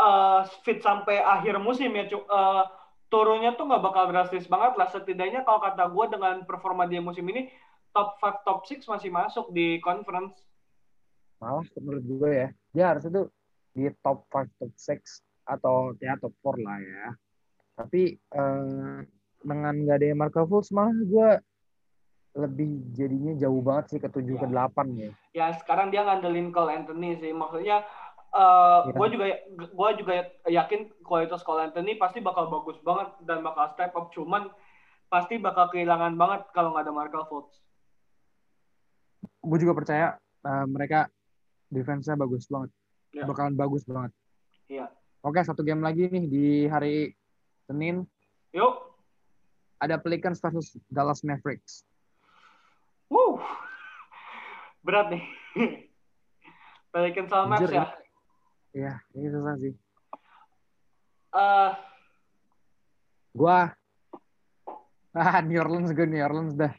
eh, 0.00 0.40
fit 0.64 0.80
sampai 0.80 1.20
akhir 1.20 1.60
musim 1.60 1.92
ya 1.92 2.08
eh, 2.08 2.64
turunnya 3.12 3.52
tuh 3.56 3.68
nggak 3.68 3.84
bakal 3.84 4.04
drastis 4.12 4.48
banget 4.48 4.76
lah. 4.80 4.88
Setidaknya 4.88 5.44
kalau 5.44 5.60
kata 5.60 5.92
gue 5.92 6.04
dengan 6.12 6.36
performa 6.48 6.88
dia 6.88 7.04
musim 7.04 7.24
ini 7.28 7.52
top 7.94 8.18
5 8.18 8.42
top 8.46 8.58
6 8.66 8.90
masih 8.90 9.10
masuk 9.14 9.46
di 9.54 9.78
conference. 9.78 10.42
Malah 11.38 11.64
menurut 11.78 12.04
gue 12.04 12.30
ya, 12.34 12.48
dia 12.74 12.84
harusnya 12.90 13.10
tuh 13.22 13.26
di 13.72 13.86
top 14.02 14.26
5, 14.28 14.50
top 14.58 14.72
6, 14.74 15.22
atau 15.46 15.94
ya 16.02 16.18
top 16.18 16.34
4 16.42 16.66
lah 16.66 16.78
ya. 16.82 17.06
Tapi 17.74 18.02
eh, 18.18 18.98
dengan 19.44 19.74
gak 19.84 19.98
ada 20.00 20.16
Marco 20.16 20.42
Fultz 20.48 20.72
malah 20.72 20.96
gue 20.96 21.30
lebih 22.34 22.90
jadinya 22.90 23.30
jauh 23.38 23.62
banget 23.62 23.84
sih 23.94 23.98
ke 24.02 24.10
7 24.10 24.26
ke 24.26 24.46
8 24.50 24.98
ya. 24.98 25.10
ya 25.30 25.46
sekarang 25.54 25.94
dia 25.94 26.02
ngandelin 26.02 26.50
Cole 26.50 26.74
Anthony 26.74 27.14
sih 27.22 27.30
maksudnya 27.30 27.86
eh 28.34 28.80
Iya. 28.90 28.98
gue 28.98 29.08
juga 29.14 29.24
gue 29.54 29.90
juga 30.02 30.12
yakin 30.50 30.80
kualitas 31.06 31.46
Cole 31.46 31.70
Anthony 31.70 31.94
pasti 31.94 32.18
bakal 32.18 32.50
bagus 32.50 32.74
banget 32.82 33.14
dan 33.22 33.46
bakal 33.46 33.70
step 33.70 33.94
up 33.94 34.10
cuman 34.10 34.50
pasti 35.06 35.38
bakal 35.38 35.70
kehilangan 35.70 36.18
banget 36.18 36.42
kalau 36.50 36.74
nggak 36.74 36.90
ada 36.90 36.94
Markel 36.96 37.22
Fultz 37.30 37.62
Gue 39.44 39.58
juga 39.60 39.76
percaya 39.76 40.16
eh, 40.42 40.66
mereka 40.66 41.06
defense-nya 41.68 42.16
bagus 42.16 42.48
banget. 42.48 42.70
Iya. 43.12 43.24
Bakalan 43.28 43.54
bagus 43.54 43.84
banget. 43.84 44.12
Iya. 44.66 44.86
Oke, 45.20 45.40
satu 45.40 45.60
game 45.60 45.80
lagi 45.80 46.08
nih 46.08 46.24
di 46.28 46.46
hari 46.68 47.12
Senin. 47.64 48.04
yuk 48.52 48.92
Ada 49.80 50.00
Pelicans 50.00 50.40
versus 50.40 50.76
Dallas 50.88 51.20
Mavericks. 51.20 51.84
Wuh. 53.12 53.40
berat 54.84 55.08
nih 55.08 55.24
Pelicans 56.92 57.32
sama 57.32 57.56
Mavs 57.56 57.72
ya 57.72 57.88
Iya, 58.74 58.92
ini 59.14 59.28
susah 59.30 59.54
sih. 59.62 59.72
Eh, 61.34 61.70
Gua 63.34 63.70
ah 65.14 65.38
New 65.42 65.58
Orleans 65.58 65.94
gue 65.94 66.06
New 66.06 66.18
Orleans 66.20 66.54
dah. 66.54 66.74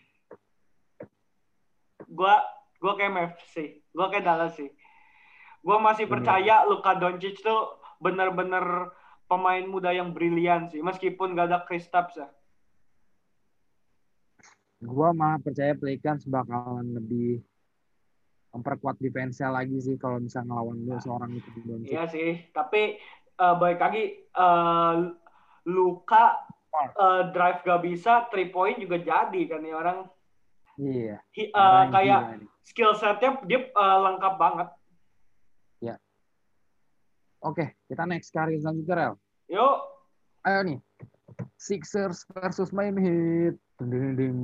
gue 2.06 2.36
gue 2.80 2.94
kayak 2.96 3.14
Mavs 3.14 3.46
sih 3.52 3.80
gue 3.82 4.06
kayak 4.12 4.26
Dallas 4.26 4.54
sih 4.56 4.70
gue 5.66 5.78
masih 5.82 6.06
Bener. 6.06 6.14
percaya 6.22 6.56
Luka 6.68 6.94
Doncic 6.96 7.42
tuh 7.42 7.80
bener-bener 7.98 8.92
pemain 9.26 9.66
muda 9.66 9.90
yang 9.90 10.14
brilian 10.14 10.70
sih 10.70 10.84
meskipun 10.84 11.34
gak 11.34 11.50
ada 11.50 11.60
Kristaps 11.66 12.20
ya 12.20 12.30
Gua 14.86 15.16
malah 15.16 15.42
percaya 15.42 15.74
Pelicans 15.74 16.28
bakalan 16.28 16.94
lebih 16.94 17.42
memperkuat 18.54 19.00
defense-nya 19.02 19.52
lagi 19.52 19.80
sih 19.82 19.96
kalau 20.00 20.22
bisa 20.22 20.44
ngelawan 20.46 20.80
dia 20.84 21.00
seorang 21.02 21.32
itu 21.36 21.50
Doncic. 21.64 21.92
Iya 21.92 22.04
sih, 22.08 22.32
tapi 22.56 23.00
eh, 23.36 23.56
balik 23.60 23.80
lagi 23.82 24.04
eh, 24.24 24.96
Luka 25.68 26.26
eh, 26.96 27.24
drive 27.36 27.60
gak 27.66 27.82
bisa, 27.84 28.28
three 28.32 28.52
point 28.52 28.80
juga 28.80 29.02
jadi 29.02 29.42
kan 29.48 29.60
nih 29.60 29.74
orang. 29.76 29.98
Iya. 30.80 31.18
Hi- 31.36 31.52
eh, 31.52 31.60
Orang 31.60 31.90
kayak. 31.92 32.22
Skill 32.66 32.98
setnya 32.98 33.38
dia 33.46 33.70
eh, 33.70 33.98
lengkap 34.04 34.36
banget. 34.42 34.70
Oke, 37.46 37.78
kita 37.86 38.10
next 38.10 38.34
kali 38.34 38.58
selanjutnya, 38.58 38.96
Rel. 38.98 39.14
Yuk, 39.54 39.78
Ayo 40.50 40.60
nih. 40.66 40.80
Sixers 41.62 42.26
versus 42.34 42.74
Miami 42.74 43.02
Heat. 43.06 43.56
Ding, 43.78 43.90
ding, 43.90 44.14
ding. 44.18 44.40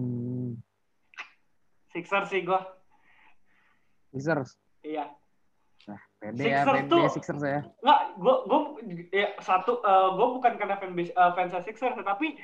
Sixers 1.94 2.30
sih 2.30 2.46
gue. 2.46 2.62
Sixers. 4.14 4.54
Iya. 4.86 5.10
Nah, 5.90 6.02
pede 6.22 6.46
ya, 6.46 6.62
Sixers 6.62 6.74
pede 6.78 6.90
tuh- 6.94 7.14
Sixers 7.14 7.42
ya. 7.42 7.62
Nggak, 7.82 8.02
gue 8.22 8.36
gue 8.46 8.60
ya, 9.14 9.28
satu 9.42 9.82
gue 10.18 10.28
bukan 10.38 10.54
karena 10.62 10.78
fan 10.78 10.94
uh, 10.94 11.32
fans 11.34 11.58
Sixers 11.66 11.98
tetapi 11.98 12.38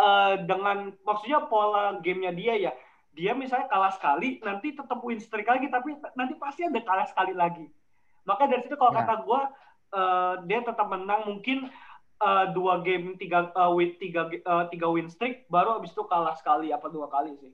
eh, 0.00 0.34
dengan 0.44 0.92
maksudnya 1.04 1.48
pola 1.48 1.96
gamenya 2.04 2.32
dia 2.36 2.54
ya 2.60 2.72
dia 3.12 3.32
misalnya 3.32 3.68
kalah 3.68 3.92
sekali 3.92 4.40
nanti 4.40 4.72
tetap 4.72 4.98
win 5.00 5.20
streak 5.20 5.44
lagi 5.44 5.68
tapi 5.68 5.92
nanti 6.12 6.32
pasti 6.36 6.64
ada 6.64 6.80
kalah 6.80 7.04
sekali 7.04 7.32
lagi 7.32 7.68
maka 8.24 8.46
dari 8.46 8.64
situ 8.64 8.74
kalau 8.74 8.92
Ya. 8.92 9.04
kata 9.04 9.14
gue 9.20 9.40
eh, 9.92 10.34
dia 10.46 10.58
tetap 10.62 10.86
menang 10.88 11.28
mungkin 11.28 11.68
eh, 12.18 12.44
dua 12.50 12.80
game 12.80 13.14
tiga 13.16 13.52
eh, 13.52 13.70
win 13.70 13.92
tiga 13.96 14.28
eh, 14.28 14.64
tiga 14.68 14.88
win 14.88 15.08
streak 15.08 15.44
baru 15.46 15.76
abis 15.76 15.92
itu 15.92 16.04
kalah 16.04 16.32
sekali 16.34 16.72
apa 16.72 16.88
dua 16.88 17.08
kali 17.08 17.36
sih 17.38 17.52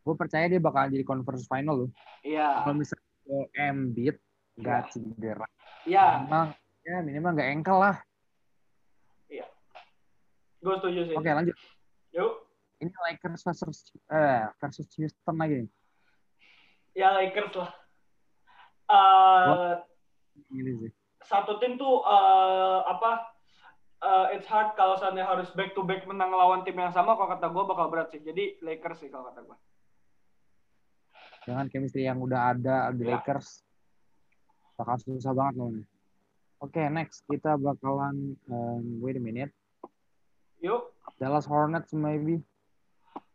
Gue 0.00 0.16
percaya 0.16 0.48
dia 0.48 0.56
bakalan 0.56 0.96
jadi 0.96 1.04
conference 1.04 1.44
final 1.44 1.84
loh. 1.84 1.90
iya 2.24 2.64
Kalau 2.64 2.72
misalnya 2.72 3.40
Embiid 3.52 4.16
nggak 4.56 4.80
Ya. 4.80 4.88
cedera, 4.88 5.46
iya 5.84 6.06
minimal 6.18 6.44
ya 6.80 6.96
minimal 7.04 7.30
nggak 7.36 7.50
engkel 7.52 7.78
lah. 7.78 7.96
gue 10.60 10.74
setuju 10.76 11.00
sih 11.08 11.16
Oke 11.16 11.30
lanjut. 11.32 11.56
yuk 12.12 12.32
Ini 12.80 12.88
Lakers 12.90 13.44
versus 13.44 13.78
eh 14.08 14.48
versus 14.56 14.88
Houston 14.96 15.36
lagi. 15.36 15.68
ya 16.92 17.14
Lakers 17.14 17.54
lah 17.54 17.70
Ini 20.50 20.72
sih. 20.80 20.92
satu 21.22 21.60
tim 21.60 21.76
tuh 21.76 22.02
eh, 22.02 22.80
apa 22.82 23.10
eh, 24.00 24.26
it's 24.34 24.48
hard 24.48 24.74
kalau 24.74 24.96
seandainya 24.96 25.28
harus 25.28 25.52
back 25.52 25.70
to 25.72 25.84
back 25.84 26.02
menang 26.02 26.32
lawan 26.32 26.64
tim 26.64 26.74
yang 26.74 26.90
sama 26.90 27.14
kalau 27.14 27.30
kata 27.30 27.46
gue 27.46 27.64
bakal 27.64 27.86
berat 27.86 28.08
sih 28.10 28.18
jadi 28.18 28.58
Lakers 28.58 28.98
sih 28.98 29.08
kalau 29.08 29.28
kata 29.28 29.44
gue 29.44 29.58
Dengan 31.40 31.66
chemistry 31.68 32.04
yang 32.04 32.20
udah 32.20 32.52
ada 32.52 32.92
di 32.92 33.00
Ya. 33.02 33.16
Lakers, 33.16 33.64
bakal 34.76 35.00
susah 35.00 35.32
banget 35.32 35.56
loh. 35.56 35.72
Oke, 36.60 36.84
next 36.86 37.24
kita 37.24 37.56
bakalan 37.56 38.36
um, 38.46 39.00
wait 39.00 39.16
a 39.16 39.22
minute. 39.22 39.48
yuk 40.60 40.92
Dallas 41.16 41.48
Hornets 41.48 41.96
maybe. 41.96 42.44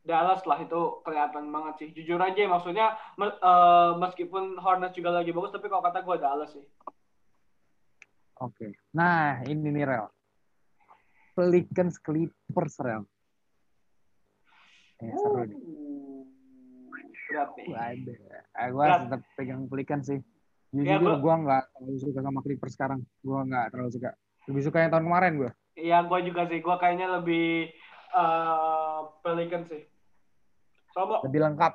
Dallas 0.05 0.45
lah 0.45 0.61
itu 0.61 1.01
kelihatan 1.01 1.49
banget 1.49 1.73
sih 1.77 1.87
jujur 1.91 2.21
aja 2.21 2.45
maksudnya 2.45 2.87
me- 3.17 3.33
eh, 3.33 3.91
meskipun 3.97 4.55
Hornets 4.55 4.93
juga 4.93 5.09
lagi 5.11 5.29
bagus 5.29 5.49
tapi 5.49 5.65
kalau 5.65 5.81
kata 5.81 5.99
gue 5.99 6.15
Dallas 6.15 6.53
sih 6.53 6.65
Oke. 8.35 8.75
Nah, 8.91 9.39
ini 9.47 9.71
nih 9.71 9.87
Rel. 9.87 10.11
Pelicans 11.31 11.95
Clippers 11.97 12.75
Rel. 12.83 13.07
Eh, 14.99 15.07
seru 15.07 15.39
nih. 15.41 15.55
Uh, 15.55 16.27
berat 17.31 17.49
nih 17.55 17.67
Ada. 17.71 18.15
Ah, 18.51 18.67
gue 18.67 18.83
tetap 18.83 19.21
pegang 19.35 19.63
Pelicans 19.71 20.05
sih. 20.05 20.19
Jujur 20.69 20.83
Ya, 20.85 20.99
gua- 20.99 21.15
gue 21.15 21.35
nggak 21.47 21.63
terlalu 21.71 21.97
suka 21.97 22.19
sama 22.19 22.39
Clippers 22.43 22.73
sekarang. 22.75 22.99
Gue 23.23 23.39
nggak 23.41 23.65
terlalu 23.71 23.91
suka. 23.95 24.09
Lebih 24.51 24.61
suka 24.61 24.77
yang 24.83 24.91
tahun 24.91 25.05
kemarin 25.07 25.33
gue. 25.39 25.51
Iya 25.75 25.97
gue 26.03 26.19
juga 26.27 26.41
sih 26.45 26.59
gue 26.59 26.75
kayaknya 26.75 27.07
lebih 27.15 27.71
eh 28.11 28.99
Pelicans 29.23 29.67
sih 29.67 29.83
sama 30.95 31.19
Lebih 31.27 31.41
lengkap. 31.43 31.73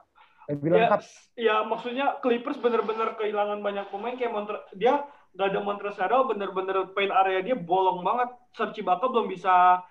Lebih 0.48 0.68
ya, 0.72 0.74
lengkap. 0.80 1.00
ya 1.37 1.56
maksudnya 1.68 2.06
Clippers 2.24 2.59
bener-bener 2.59 3.14
kehilangan 3.20 3.61
banyak 3.61 3.87
pemain 3.92 4.16
kayak 4.16 4.33
Montre 4.33 4.59
dia 4.74 5.04
gak 5.37 5.52
ada 5.52 5.61
Montrezl 5.62 6.26
bener-bener 6.26 6.90
paint 6.96 7.12
area 7.12 7.44
dia 7.44 7.54
bolong 7.54 8.02
banget 8.02 8.33
Serge 8.56 8.83
Ibaka 8.83 9.06
belum 9.12 9.28
bisa 9.30 9.85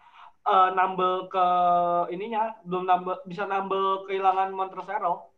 eh, 0.43 0.69
nambel 0.73 1.31
ke 1.31 1.47
ininya 2.11 2.57
belum 2.65 2.83
nambel 2.89 3.15
bisa 3.23 3.45
nambel 3.47 4.03
kehilangan 4.09 4.51
Montrezl 4.51 5.29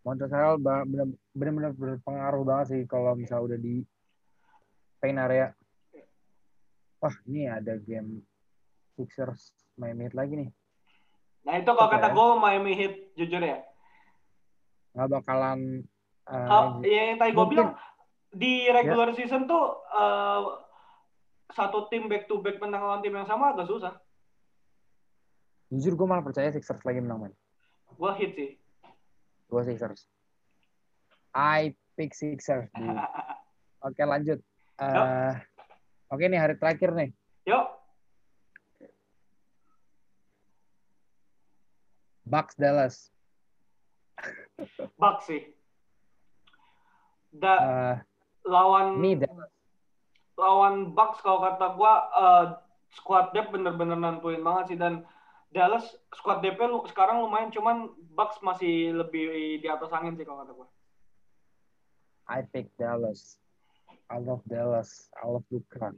Montreal 0.00 0.56
ba- 0.56 0.86
bener- 0.88 1.20
bener-bener 1.36 1.72
berpengaruh 1.76 2.42
banget 2.44 2.66
sih 2.72 2.80
kalau 2.88 3.12
misalnya 3.12 3.52
udah 3.52 3.58
di 3.60 3.84
paint 4.96 5.20
area. 5.20 5.52
Wah, 7.00 7.16
ini 7.28 7.48
ada 7.48 7.76
game 7.80 8.24
Sixers 8.96 9.52
Heat 9.80 10.12
lagi 10.12 10.36
nih. 10.36 10.50
Nah 11.40 11.54
itu 11.56 11.70
kalau 11.72 11.88
kata 11.88 12.08
gue 12.12 12.26
Miami 12.36 12.72
Heat 12.76 12.94
jujur 13.16 13.40
ya 13.40 13.64
Nggak 14.90 15.08
bakalan 15.22 15.86
uh, 16.26 16.48
Oh, 16.50 16.66
ya 16.82 17.14
yang 17.14 17.18
tadi 17.18 17.30
gue 17.32 17.46
bilang 17.48 17.78
di 18.30 18.66
regular 18.70 19.10
season 19.14 19.46
tuh 19.46 19.82
eh, 19.90 20.40
satu 21.50 21.90
tim 21.90 22.06
back 22.06 22.30
to 22.30 22.38
back 22.38 22.62
menang 22.62 22.82
lawan 22.82 23.02
tim 23.02 23.14
yang 23.14 23.26
sama 23.26 23.54
agak 23.54 23.66
susah 23.66 23.94
jujur 25.70 25.94
gue 25.94 26.06
malah 26.06 26.22
percaya 26.22 26.50
Sixers 26.50 26.82
lagi 26.82 26.98
menang 26.98 27.26
man. 27.26 27.32
gue 27.90 28.12
hit 28.18 28.32
sih 28.34 28.50
Gue 29.50 29.66
Sixers. 29.66 30.06
I 31.34 31.74
pick 31.98 32.14
Sixers. 32.14 32.70
Oke 33.86 34.02
lanjut. 34.06 34.38
Eh, 34.78 35.32
Oke 36.06 36.30
nih 36.30 36.38
hari 36.38 36.54
terakhir 36.54 36.94
nih. 36.94 37.10
yuk 37.50 37.66
Bucks 42.30 42.54
Dallas. 42.54 43.10
Bucks 44.94 45.26
sih 45.26 45.42
da, 47.34 47.54
Eh, 47.58 47.96
lawan 48.46 48.98
Dallas. 49.02 49.50
lawan 50.38 50.94
Bucks 50.94 51.18
kalau 51.22 51.42
kata 51.42 51.74
gua 51.74 51.92
eh, 52.14 52.44
squad 52.94 53.34
depth 53.34 53.50
bener-bener 53.50 53.98
nentuin 53.98 54.42
banget 54.42 54.74
sih 54.74 54.78
dan 54.78 55.02
Dallas 55.50 55.82
squad 56.14 56.42
depth 56.42 56.62
lu 56.62 56.86
sekarang 56.86 57.26
lumayan 57.26 57.50
cuman 57.50 57.90
Bucks 58.14 58.38
masih 58.42 58.94
lebih 58.94 59.58
di 59.58 59.66
atas 59.66 59.90
angin 59.90 60.14
sih 60.14 60.22
kalau 60.22 60.46
kata 60.46 60.54
gua. 60.54 60.68
I 62.30 62.46
pick 62.46 62.70
Dallas. 62.78 63.42
I 64.06 64.22
love 64.22 64.42
Dallas. 64.46 65.10
I 65.18 65.26
love 65.26 65.42
Luka. 65.50 65.90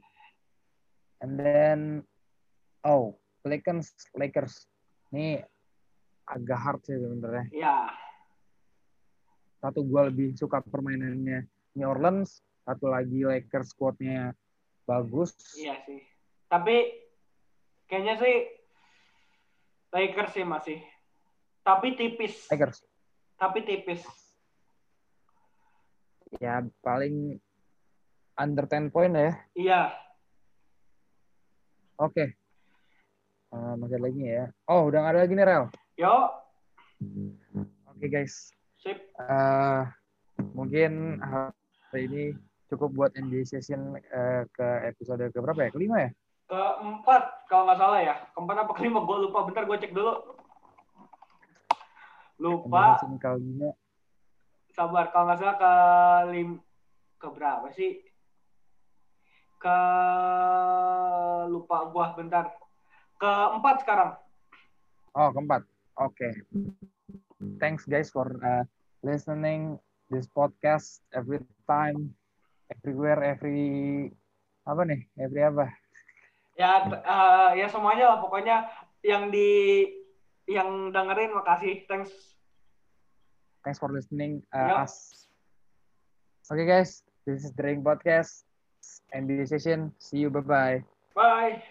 And 1.21 1.37
then, 1.37 2.01
oh, 2.81 3.17
Lakers, 3.45 3.93
Lakers. 4.17 4.65
Ini 5.13 5.45
agak 6.27 6.59
hard 6.59 6.81
sih 6.87 6.95
sebenarnya. 6.95 7.45
Ya, 7.51 7.77
Satu 9.59 9.79
gue 9.83 10.01
lebih 10.11 10.27
suka 10.35 10.59
permainannya 10.59 11.47
New 11.75 11.87
Orleans. 11.87 12.43
Satu 12.63 12.87
lagi 12.87 13.23
Lakers 13.23 13.71
squadnya 13.75 14.31
bagus. 14.83 15.35
iya 15.55 15.79
sih. 15.87 16.03
Tapi 16.47 16.75
kayaknya 17.87 18.15
sih 18.19 18.35
Lakers 19.91 20.31
sih 20.35 20.45
masih. 20.47 20.79
Tapi 21.63 21.95
tipis. 21.95 22.47
Lakers. 22.51 22.83
Tapi 23.39 23.63
tipis. 23.63 24.03
Ya 26.41 26.59
paling 26.83 27.39
under 28.35 28.65
10 28.67 28.91
point 28.91 29.13
ya. 29.15 29.31
Iya. 29.55 29.81
Oke. 32.01 32.35
Eh, 33.53 33.73
masih 33.77 34.01
lagi 34.01 34.23
ya. 34.25 34.49
Oh, 34.65 34.89
udah 34.89 34.99
nggak 35.05 35.13
ada 35.13 35.21
lagi 35.23 35.33
nih, 35.37 35.45
Rel. 35.45 35.65
Yo, 35.93 36.09
Oke, 37.85 38.07
guys. 38.09 38.49
sip. 38.81 38.97
eh 39.13 39.83
mungkin 40.57 41.21
hari 41.21 42.01
ini 42.09 42.23
cukup 42.65 42.89
buat 42.97 43.11
NBA 43.13 43.45
session 43.45 43.93
eh, 44.01 44.43
ke 44.49 44.67
episode 44.89 45.21
ke 45.29 45.37
berapa 45.37 45.69
ya? 45.69 45.69
Kelima 45.69 45.97
ya? 46.01 46.09
Keempat 46.49 47.45
kalau 47.45 47.69
nggak 47.69 47.77
salah 47.77 48.01
ya. 48.01 48.15
Keempat 48.33 48.65
apa 48.65 48.71
kelima 48.73 49.05
gue 49.05 49.17
lupa. 49.29 49.45
Bentar 49.45 49.69
gue 49.69 49.77
cek 49.77 49.93
dulu. 49.93 50.13
Lupa. 52.41 52.97
kelima. 53.21 53.69
sabar 54.73 55.13
kalau 55.13 55.29
nggak 55.29 55.37
salah 55.37 55.57
ke 55.61 55.71
lim 56.33 56.57
ke 57.21 57.27
berapa 57.29 57.69
sih 57.69 58.01
ke 59.61 59.77
lupa 61.45 61.77
gua 61.93 62.17
bentar 62.17 62.49
keempat 63.21 63.85
sekarang 63.85 64.17
Oh, 65.13 65.29
keempat. 65.29 65.61
Oke. 66.01 66.29
Thanks 67.59 67.85
guys 67.85 68.09
for 68.09 68.25
uh, 68.41 68.63
listening 69.03 69.77
this 70.09 70.25
podcast 70.31 71.03
every 71.13 71.41
time, 71.69 72.13
everywhere, 72.71 73.21
every 73.21 74.09
apa 74.65 74.81
nih? 74.87 75.01
Every 75.19 75.43
apa? 75.43 75.67
ya 76.53 76.85
eh, 76.85 77.49
ya 77.57 77.65
semuanya 77.65 78.13
lah 78.13 78.17
pokoknya 78.21 78.69
yang 79.01 79.33
di 79.33 79.89
yang 80.45 80.93
dengerin 80.93 81.33
makasih 81.33 81.81
thanks 81.89 82.37
Thanks 83.65 83.79
for 83.81 83.89
listening 83.89 84.43
Yep. 84.51 84.59
uh, 84.59 84.83
us. 84.85 85.25
Oke 86.51 86.67
guys, 86.67 87.01
this 87.23 87.47
is 87.47 87.55
Ring 87.55 87.79
Podcast. 87.79 88.43
NBA 89.15 89.47
session. 89.47 89.95
See 90.03 90.19
you. 90.19 90.29
Bye 90.29 90.43
bye. 90.43 90.79
bye 91.15 91.63